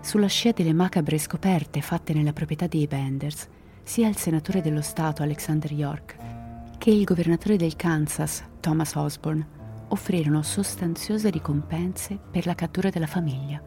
Sulla 0.00 0.26
scia 0.26 0.50
delle 0.50 0.72
macabre 0.72 1.18
scoperte 1.18 1.80
fatte 1.82 2.12
nella 2.12 2.32
proprietà 2.32 2.66
dei 2.66 2.86
Benders, 2.86 3.48
sia 3.90 4.06
il 4.06 4.16
senatore 4.16 4.60
dello 4.60 4.82
Stato 4.82 5.24
Alexander 5.24 5.72
York 5.72 6.16
che 6.78 6.90
il 6.90 7.02
governatore 7.02 7.56
del 7.56 7.74
Kansas 7.74 8.40
Thomas 8.60 8.94
Osborne 8.94 9.44
offrirono 9.88 10.42
sostanziose 10.42 11.28
ricompense 11.28 12.16
per 12.30 12.46
la 12.46 12.54
cattura 12.54 12.90
della 12.90 13.08
famiglia. 13.08 13.60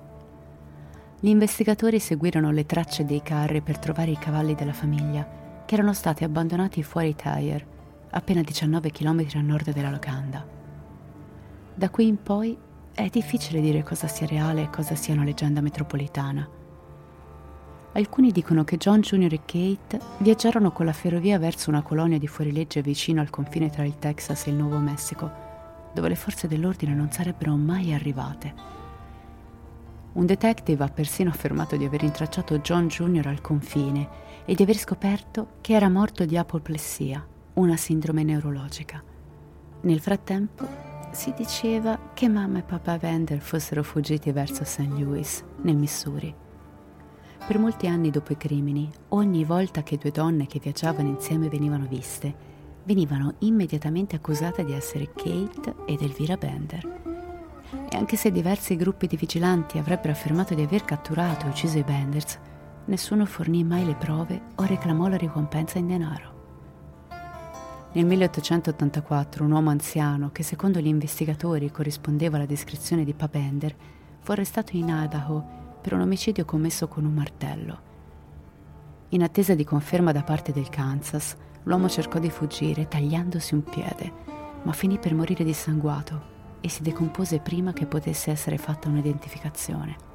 Gli 1.19 1.27
investigatori 1.27 1.99
seguirono 1.99 2.51
le 2.51 2.65
tracce 2.65 3.03
dei 3.03 3.21
carri 3.21 3.59
per 3.59 3.79
trovare 3.79 4.11
i 4.11 4.17
cavalli 4.17 4.55
della 4.55 4.71
famiglia, 4.71 5.27
che 5.65 5.73
erano 5.73 5.91
stati 5.91 6.23
abbandonati 6.23 6.81
fuori 6.83 7.13
Tyre, 7.15 7.67
appena 8.11 8.41
19 8.41 8.91
km 8.91 9.25
a 9.33 9.41
nord 9.41 9.73
della 9.73 9.89
locanda. 9.89 10.47
Da 11.75 11.89
qui 11.89 12.07
in 12.07 12.23
poi 12.23 12.57
è 12.93 13.09
difficile 13.09 13.59
dire 13.59 13.83
cosa 13.83 14.07
sia 14.07 14.25
reale 14.25 14.61
e 14.61 14.69
cosa 14.69 14.95
sia 14.95 15.15
una 15.15 15.25
leggenda 15.25 15.59
metropolitana. 15.59 16.62
Alcuni 17.95 18.31
dicono 18.31 18.63
che 18.63 18.77
John 18.77 19.01
Jr. 19.01 19.33
e 19.33 19.41
Kate 19.45 19.99
viaggiarono 20.17 20.71
con 20.71 20.85
la 20.85 20.93
ferrovia 20.93 21.37
verso 21.37 21.69
una 21.69 21.83
colonia 21.83 22.17
di 22.17 22.27
fuorilegge 22.27 22.81
vicino 22.81 23.21
al 23.21 23.29
confine 23.29 23.69
tra 23.69 23.83
il 23.83 23.99
Texas 23.99 24.47
e 24.47 24.49
il 24.49 24.55
Nuovo 24.55 24.77
Messico, 24.77 25.31
dove 25.93 26.09
le 26.09 26.15
forze 26.15 26.47
dell'ordine 26.47 26.95
non 26.95 27.11
sarebbero 27.11 27.55
mai 27.55 27.93
arrivate. 27.93 28.53
Un 30.13 30.25
detective 30.25 30.83
ha 30.83 30.89
persino 30.89 31.29
affermato 31.29 31.75
di 31.75 31.85
aver 31.85 32.03
intracciato 32.03 32.59
John 32.59 32.87
Jr. 32.87 33.27
al 33.27 33.41
confine 33.41 34.09
e 34.45 34.55
di 34.55 34.63
aver 34.63 34.77
scoperto 34.77 35.57
che 35.61 35.73
era 35.73 35.89
morto 35.89 36.25
di 36.25 36.35
apoplessia, 36.35 37.23
una 37.53 37.77
sindrome 37.77 38.23
neurologica. 38.23 39.03
Nel 39.81 39.99
frattempo 39.99 40.67
si 41.11 41.31
diceva 41.37 42.11
che 42.15 42.27
mamma 42.27 42.59
e 42.59 42.63
papà 42.63 42.97
Vander 42.97 43.39
fossero 43.39 43.83
fuggiti 43.83 44.31
verso 44.31 44.63
St. 44.63 44.87
Louis, 44.97 45.43
nel 45.61 45.75
Missouri. 45.75 46.41
Per 47.45 47.59
molti 47.59 47.87
anni 47.87 48.09
dopo 48.09 48.31
i 48.31 48.37
crimini, 48.37 48.89
ogni 49.09 49.43
volta 49.43 49.83
che 49.83 49.97
due 49.97 50.11
donne 50.11 50.47
che 50.47 50.59
viaggiavano 50.59 51.09
insieme 51.09 51.49
venivano 51.49 51.85
viste, 51.85 52.33
venivano 52.85 53.33
immediatamente 53.39 54.15
accusate 54.15 54.63
di 54.63 54.71
essere 54.71 55.11
Kate 55.13 55.75
ed 55.85 56.01
Elvira 56.01 56.37
Bender. 56.37 57.01
E 57.89 57.97
anche 57.97 58.15
se 58.15 58.31
diversi 58.31 58.77
gruppi 58.77 59.07
di 59.07 59.17
vigilanti 59.17 59.77
avrebbero 59.77 60.13
affermato 60.13 60.53
di 60.53 60.61
aver 60.61 60.85
catturato 60.85 61.45
e 61.45 61.49
ucciso 61.49 61.77
i 61.77 61.83
Benders, 61.83 62.39
nessuno 62.85 63.25
fornì 63.25 63.61
mai 63.65 63.85
le 63.85 63.95
prove 63.95 64.41
o 64.55 64.63
reclamò 64.63 65.09
la 65.09 65.17
ricompensa 65.17 65.77
in 65.79 65.87
denaro. 65.87 66.31
Nel 67.91 68.05
1884 68.05 69.43
un 69.43 69.51
uomo 69.51 69.69
anziano, 69.69 70.31
che 70.31 70.43
secondo 70.43 70.79
gli 70.79 70.87
investigatori 70.87 71.71
corrispondeva 71.71 72.37
alla 72.37 72.45
descrizione 72.45 73.03
di 73.03 73.13
Pa 73.13 73.27
Bender, 73.27 73.75
fu 74.21 74.31
arrestato 74.31 74.77
in 74.77 74.87
Idaho 74.87 75.62
per 75.83 75.93
un 75.93 75.99
omicidio 75.99 76.45
commesso 76.45 76.87
con 76.87 77.03
un 77.03 77.13
martello. 77.13 77.91
In 79.09 79.21
attesa 79.21 79.53
di 79.53 79.65
conferma 79.65 80.13
da 80.13 80.23
parte 80.23 80.53
del 80.53 80.69
Kansas, 80.69 81.35
l'uomo 81.63 81.89
cercò 81.89 82.19
di 82.19 82.29
fuggire 82.29 82.87
tagliandosi 82.87 83.53
un 83.53 83.63
piede, 83.63 84.11
ma 84.63 84.71
finì 84.71 84.97
per 84.97 85.13
morire 85.13 85.43
dissanguato 85.43 86.31
e 86.61 86.69
si 86.69 86.83
decompose 86.83 87.39
prima 87.39 87.73
che 87.73 87.85
potesse 87.85 88.31
essere 88.31 88.57
fatta 88.57 88.87
un'identificazione. 88.87 90.11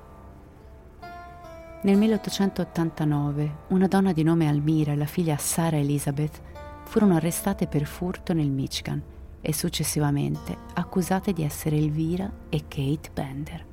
Nel 1.82 1.98
1889 1.98 3.56
una 3.68 3.86
donna 3.86 4.12
di 4.14 4.22
nome 4.22 4.48
Almira 4.48 4.92
e 4.92 4.96
la 4.96 5.04
figlia 5.04 5.36
Sarah 5.36 5.76
Elizabeth 5.76 6.40
furono 6.84 7.14
arrestate 7.14 7.66
per 7.66 7.84
furto 7.84 8.32
nel 8.32 8.50
Michigan 8.50 9.00
e 9.42 9.52
successivamente 9.52 10.56
accusate 10.72 11.34
di 11.34 11.44
essere 11.44 11.76
Elvira 11.76 12.28
e 12.48 12.64
Kate 12.66 13.10
Bender 13.12 13.67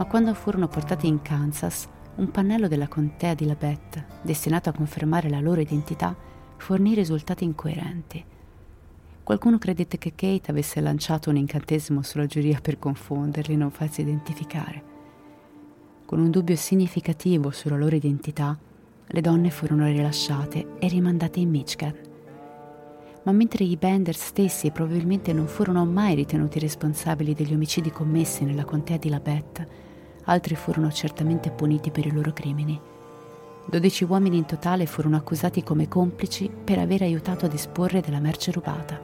ma 0.00 0.06
quando 0.06 0.32
furono 0.32 0.66
portati 0.66 1.06
in 1.06 1.20
Kansas, 1.20 1.86
un 2.14 2.30
pannello 2.30 2.68
della 2.68 2.88
contea 2.88 3.34
di 3.34 3.44
Labette, 3.44 4.06
destinato 4.22 4.70
a 4.70 4.72
confermare 4.72 5.28
la 5.28 5.40
loro 5.40 5.60
identità, 5.60 6.16
fornì 6.56 6.94
risultati 6.94 7.44
incoerenti. 7.44 8.24
Qualcuno 9.22 9.58
credette 9.58 9.98
che 9.98 10.14
Kate 10.14 10.50
avesse 10.50 10.80
lanciato 10.80 11.28
un 11.28 11.36
incantesimo 11.36 12.00
sulla 12.00 12.24
giuria 12.24 12.60
per 12.62 12.78
confonderli 12.78 13.52
e 13.52 13.56
non 13.58 13.70
farsi 13.70 14.00
identificare. 14.00 14.82
Con 16.06 16.18
un 16.18 16.30
dubbio 16.30 16.56
significativo 16.56 17.50
sulla 17.50 17.76
loro 17.76 17.94
identità, 17.94 18.58
le 19.04 19.20
donne 19.20 19.50
furono 19.50 19.84
rilasciate 19.84 20.78
e 20.78 20.88
rimandate 20.88 21.40
in 21.40 21.50
Michigan. 21.50 21.94
Ma 23.24 23.32
mentre 23.32 23.64
i 23.64 23.76
Bender 23.76 24.16
stessi 24.16 24.70
probabilmente 24.70 25.34
non 25.34 25.46
furono 25.46 25.84
mai 25.84 26.14
ritenuti 26.14 26.58
responsabili 26.58 27.34
degli 27.34 27.52
omicidi 27.52 27.90
commessi 27.90 28.44
nella 28.44 28.64
contea 28.64 28.96
di 28.96 29.10
Labette, 29.10 29.88
altri 30.30 30.54
furono 30.54 30.90
certamente 30.92 31.50
puniti 31.50 31.90
per 31.90 32.06
i 32.06 32.12
loro 32.12 32.32
crimini. 32.32 32.80
Dodici 33.66 34.04
uomini 34.04 34.36
in 34.36 34.46
totale 34.46 34.86
furono 34.86 35.16
accusati 35.16 35.62
come 35.62 35.88
complici 35.88 36.48
per 36.48 36.78
aver 36.78 37.02
aiutato 37.02 37.46
a 37.46 37.48
disporre 37.48 38.00
della 38.00 38.20
merce 38.20 38.52
rubata. 38.52 38.98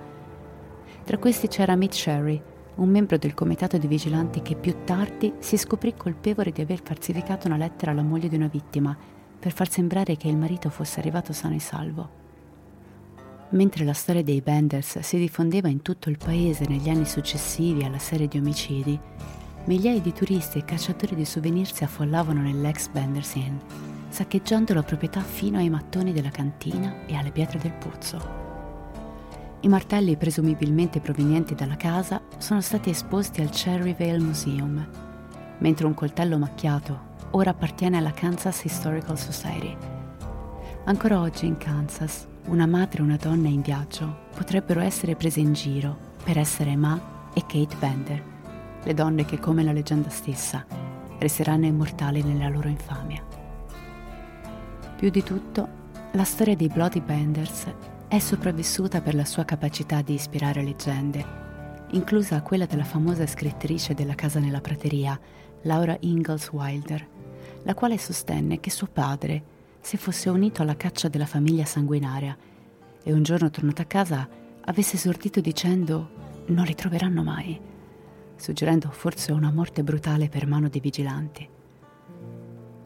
Tra 1.04 1.18
questi 1.18 1.48
c'era 1.48 1.76
Mitch 1.76 1.96
Sherry, 1.96 2.40
un 2.76 2.88
membro 2.88 3.16
del 3.18 3.34
comitato 3.34 3.76
di 3.76 3.86
vigilanti 3.86 4.42
che 4.42 4.54
più 4.54 4.84
tardi 4.84 5.34
si 5.38 5.56
scoprì 5.56 5.94
colpevole 5.96 6.52
di 6.52 6.60
aver 6.60 6.80
falsificato 6.82 7.46
una 7.46 7.56
lettera 7.56 7.90
alla 7.90 8.02
moglie 8.02 8.28
di 8.28 8.36
una 8.36 8.48
vittima 8.48 8.96
per 9.38 9.52
far 9.52 9.68
sembrare 9.68 10.16
che 10.16 10.28
il 10.28 10.36
marito 10.36 10.70
fosse 10.70 11.00
arrivato 11.00 11.32
sano 11.32 11.54
e 11.54 11.60
salvo. 11.60 12.24
Mentre 13.50 13.84
la 13.84 13.92
storia 13.92 14.22
dei 14.22 14.40
Benders 14.40 14.98
si 15.00 15.18
diffondeva 15.18 15.68
in 15.68 15.82
tutto 15.82 16.08
il 16.08 16.18
paese 16.18 16.66
negli 16.66 16.88
anni 16.88 17.06
successivi 17.06 17.84
alla 17.84 17.98
serie 17.98 18.26
di 18.26 18.38
omicidi, 18.38 18.98
migliaia 19.66 20.00
di 20.00 20.12
turisti 20.12 20.58
e 20.58 20.64
cacciatori 20.64 21.16
di 21.16 21.24
souvenir 21.24 21.70
si 21.70 21.82
affollavano 21.82 22.40
nell'ex 22.40 22.88
Benders 22.88 23.34
Inn, 23.34 23.56
saccheggiando 24.08 24.72
la 24.74 24.82
proprietà 24.82 25.20
fino 25.20 25.58
ai 25.58 25.68
mattoni 25.68 26.12
della 26.12 26.30
cantina 26.30 27.04
e 27.06 27.16
alle 27.16 27.32
pietre 27.32 27.58
del 27.58 27.72
pozzo. 27.72 28.44
I 29.60 29.68
martelli, 29.68 30.16
presumibilmente 30.16 31.00
provenienti 31.00 31.56
dalla 31.56 31.76
casa, 31.76 32.20
sono 32.38 32.60
stati 32.60 32.90
esposti 32.90 33.40
al 33.40 33.50
Cherryvale 33.50 34.20
Museum, 34.20 34.86
mentre 35.58 35.86
un 35.86 35.94
coltello 35.94 36.38
macchiato 36.38 37.14
ora 37.30 37.50
appartiene 37.50 37.98
alla 37.98 38.12
Kansas 38.12 38.62
Historical 38.62 39.18
Society. 39.18 39.76
Ancora 40.84 41.18
oggi 41.18 41.46
in 41.46 41.56
Kansas, 41.56 42.28
una 42.46 42.66
madre 42.66 43.00
e 43.00 43.02
una 43.02 43.16
donna 43.16 43.48
in 43.48 43.62
viaggio 43.62 44.28
potrebbero 44.32 44.78
essere 44.78 45.16
prese 45.16 45.40
in 45.40 45.52
giro 45.52 46.14
per 46.22 46.38
essere 46.38 46.76
Ma 46.76 47.30
e 47.34 47.40
Kate 47.40 47.76
Bender, 47.80 48.22
le 48.86 48.94
donne 48.94 49.24
che, 49.24 49.40
come 49.40 49.64
la 49.64 49.72
leggenda 49.72 50.08
stessa, 50.10 50.64
resteranno 51.18 51.66
immortali 51.66 52.22
nella 52.22 52.48
loro 52.48 52.68
infamia. 52.68 53.20
Più 54.96 55.10
di 55.10 55.24
tutto, 55.24 55.68
la 56.12 56.22
storia 56.22 56.54
dei 56.54 56.68
Bloody 56.68 57.00
Benders 57.00 57.66
è 58.06 58.20
sopravvissuta 58.20 59.00
per 59.00 59.16
la 59.16 59.24
sua 59.24 59.44
capacità 59.44 60.02
di 60.02 60.14
ispirare 60.14 60.62
leggende, 60.62 61.24
inclusa 61.90 62.42
quella 62.42 62.66
della 62.66 62.84
famosa 62.84 63.26
scrittrice 63.26 63.92
della 63.92 64.14
Casa 64.14 64.38
nella 64.38 64.60
Prateria, 64.60 65.18
Laura 65.62 65.96
Ingalls 66.00 66.48
Wilder, 66.52 67.04
la 67.64 67.74
quale 67.74 67.98
sostenne 67.98 68.60
che 68.60 68.70
suo 68.70 68.86
padre 68.86 69.42
si 69.80 69.96
fosse 69.96 70.30
unito 70.30 70.62
alla 70.62 70.76
caccia 70.76 71.08
della 71.08 71.26
famiglia 71.26 71.64
sanguinaria 71.64 72.36
e 73.02 73.12
un 73.12 73.24
giorno 73.24 73.50
tornato 73.50 73.82
a 73.82 73.86
casa 73.86 74.28
avesse 74.60 74.94
esordito 74.94 75.40
dicendo 75.40 76.44
non 76.46 76.64
li 76.64 76.74
troveranno 76.74 77.24
mai, 77.24 77.60
suggerendo 78.36 78.90
forse 78.90 79.32
una 79.32 79.50
morte 79.50 79.82
brutale 79.82 80.28
per 80.28 80.46
mano 80.46 80.68
dei 80.68 80.80
vigilanti. 80.80 81.48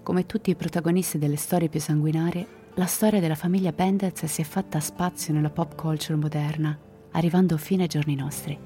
Come 0.03 0.27
tutti 0.27 0.51
i 0.51 0.57
protagonisti 0.57 1.19
delle 1.19 1.37
storie 1.37 1.69
più 1.69 1.81
sanguinarie, 1.81 2.47
la 2.75 2.87
storia 2.87 3.21
della 3.21 3.35
famiglia 3.35 3.73
Bendez 3.73 4.25
si 4.25 4.41
è 4.41 4.45
fatta 4.45 4.81
spazio 4.81 5.35
nella 5.35 5.51
pop 5.51 5.75
culture 5.75 6.19
moderna, 6.19 6.77
arrivando 7.13 7.57
fino 7.57 7.83
ai 7.83 7.89
giorni 7.89 8.15
nostri. 8.15 8.59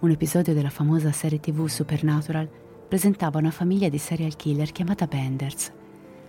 Un 0.00 0.10
episodio 0.10 0.54
della 0.54 0.70
famosa 0.70 1.12
serie 1.12 1.40
tv 1.40 1.66
Supernatural 1.66 2.48
presentava 2.88 3.38
una 3.38 3.50
famiglia 3.50 3.88
di 3.88 3.98
serial 3.98 4.36
killer 4.36 4.70
chiamata 4.72 5.06
Benders, 5.06 5.72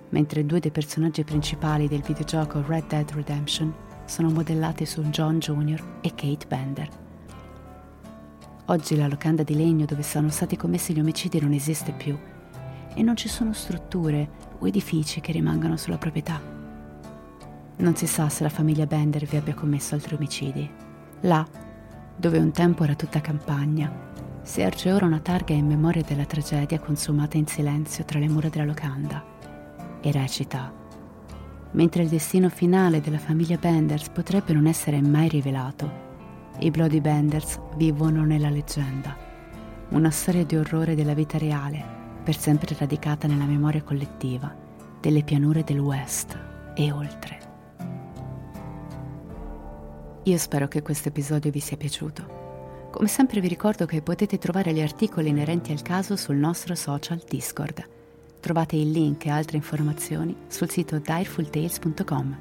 mentre 0.10 0.46
due 0.46 0.60
dei 0.60 0.72
personaggi 0.72 1.24
principali 1.24 1.88
del 1.88 2.02
videogioco 2.02 2.64
Red 2.66 2.88
Dead 2.88 3.12
Redemption 3.12 3.74
sono 4.06 4.30
modellati 4.30 4.86
su 4.86 5.02
John 5.04 5.40
Jr. 5.40 6.00
e 6.02 6.10
Kate 6.16 6.46
Bender. 6.48 7.05
Oggi 8.68 8.96
la 8.96 9.08
locanda 9.08 9.44
di 9.44 9.54
legno 9.56 9.86
dove 9.86 10.02
sono 10.02 10.30
stati 10.30 10.58
commessi 10.58 10.92
gli 10.92 11.00
omicidi 11.00 11.40
non 11.40 11.54
esiste 11.54 11.92
più 11.92 12.18
e 12.96 13.04
non 13.04 13.16
ci 13.16 13.28
sono 13.28 13.54
strutture 13.54 14.28
o 14.58 14.68
edifici 14.68 15.22
che 15.22 15.32
rimangano 15.32 15.78
sulla 15.78 16.00
proprietà. 16.00 16.42
Non 17.78 17.96
si 17.96 18.08
sa 18.08 18.28
se 18.30 18.42
la 18.42 18.50
famiglia 18.50 18.88
Bender 18.88 19.26
vi 19.26 19.38
abbia 19.38 19.54
commesso 19.54 19.94
altri 19.94 20.16
omicidi. 20.16 20.68
Là, 21.22 21.48
dove 22.16 22.40
un 22.40 22.50
tempo 22.52 22.84
era 22.84 22.96
tutta 22.96 23.22
campagna, 23.22 23.92
si 24.42 24.62
erge 24.62 24.92
ora 24.92 25.06
una 25.06 25.20
targa 25.20 25.54
in 25.54 25.68
memoria 25.68 26.02
della 26.02 26.26
tragedia 26.26 26.80
consumata 26.80 27.38
in 27.38 27.46
silenzio 27.46 28.04
tra 28.04 28.18
le 28.18 28.30
mura 28.30 28.50
della 28.50 28.66
locanda. 28.66 29.24
E 30.02 30.12
recita: 30.12 30.74
Mentre 31.72 32.02
il 32.02 32.10
destino 32.10 32.50
finale 32.50 33.00
della 33.00 33.20
famiglia 33.20 33.58
Benders 33.58 34.10
potrebbe 34.10 34.54
non 34.54 34.66
essere 34.66 35.02
mai 35.02 35.28
rivelato, 35.28 36.05
i 36.60 36.72
Bloody 36.72 37.02
Benders 37.02 37.60
vivono 37.76 38.24
nella 38.24 38.50
leggenda. 38.50 39.16
Una 39.90 40.10
storia 40.10 40.46
di 40.46 40.56
orrore 40.56 40.96
della 40.96 41.14
vita 41.14 41.38
reale, 41.38 41.84
per 42.24 42.38
sempre 42.38 42.76
radicata 42.78 43.28
nella 43.28 43.46
memoria 43.46 43.84
collettiva 43.84 44.56
delle 45.00 45.24
pianure 45.24 45.64
del 45.64 45.80
West 45.80 46.38
e 46.76 46.92
oltre. 46.92 47.40
Io 50.24 50.38
spero 50.38 50.68
che 50.68 50.82
questo 50.82 51.10
episodio 51.10 51.52
vi 51.52 51.60
sia 51.60 51.78
piaciuto. 51.78 52.90
Come 52.90 53.08
sempre 53.08 53.42
vi 53.42 53.48
ricordo 53.48 53.86
che 53.86 54.02
potete 54.02 54.38
trovare 54.38 54.74
gli 54.74 54.82
articoli 54.82 55.30
inerenti 55.30 55.72
al 55.74 55.82
caso 55.82 56.16
sul 56.16 56.38
nostro 56.38 56.74
social 56.74 57.22
Discord. 57.28 57.86
Trovate 58.40 58.78
il 58.78 58.90
link 58.90 59.26
e 59.26 59.30
altre 59.30 59.58
informazioni 59.58 60.36
sul 60.48 60.70
sito 60.70 61.00
direfultales.com. 61.00 62.38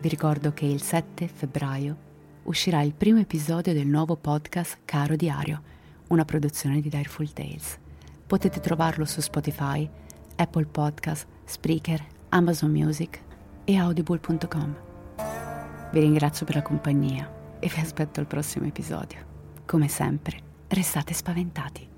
Vi 0.00 0.08
ricordo 0.08 0.52
che 0.52 0.64
il 0.64 0.80
7 0.80 1.28
febbraio 1.28 2.06
uscirà 2.48 2.80
il 2.80 2.94
primo 2.94 3.18
episodio 3.18 3.74
del 3.74 3.86
nuovo 3.86 4.16
podcast 4.16 4.78
Caro 4.86 5.16
Diario, 5.16 5.62
una 6.08 6.24
produzione 6.24 6.80
di 6.80 6.88
Direful 6.88 7.30
Tales. 7.32 7.78
Potete 8.26 8.60
trovarlo 8.60 9.04
su 9.04 9.20
Spotify, 9.20 9.88
Apple 10.36 10.64
Podcast, 10.64 11.26
Spreaker, 11.44 12.02
Amazon 12.30 12.70
Music 12.70 13.20
e 13.64 13.76
audible.com. 13.76 14.76
Vi 15.92 16.00
ringrazio 16.00 16.46
per 16.46 16.54
la 16.54 16.62
compagnia 16.62 17.30
e 17.60 17.68
vi 17.68 17.80
aspetto 17.80 18.20
al 18.20 18.26
prossimo 18.26 18.66
episodio. 18.66 19.18
Come 19.66 19.88
sempre, 19.88 20.40
restate 20.68 21.12
spaventati. 21.12 21.97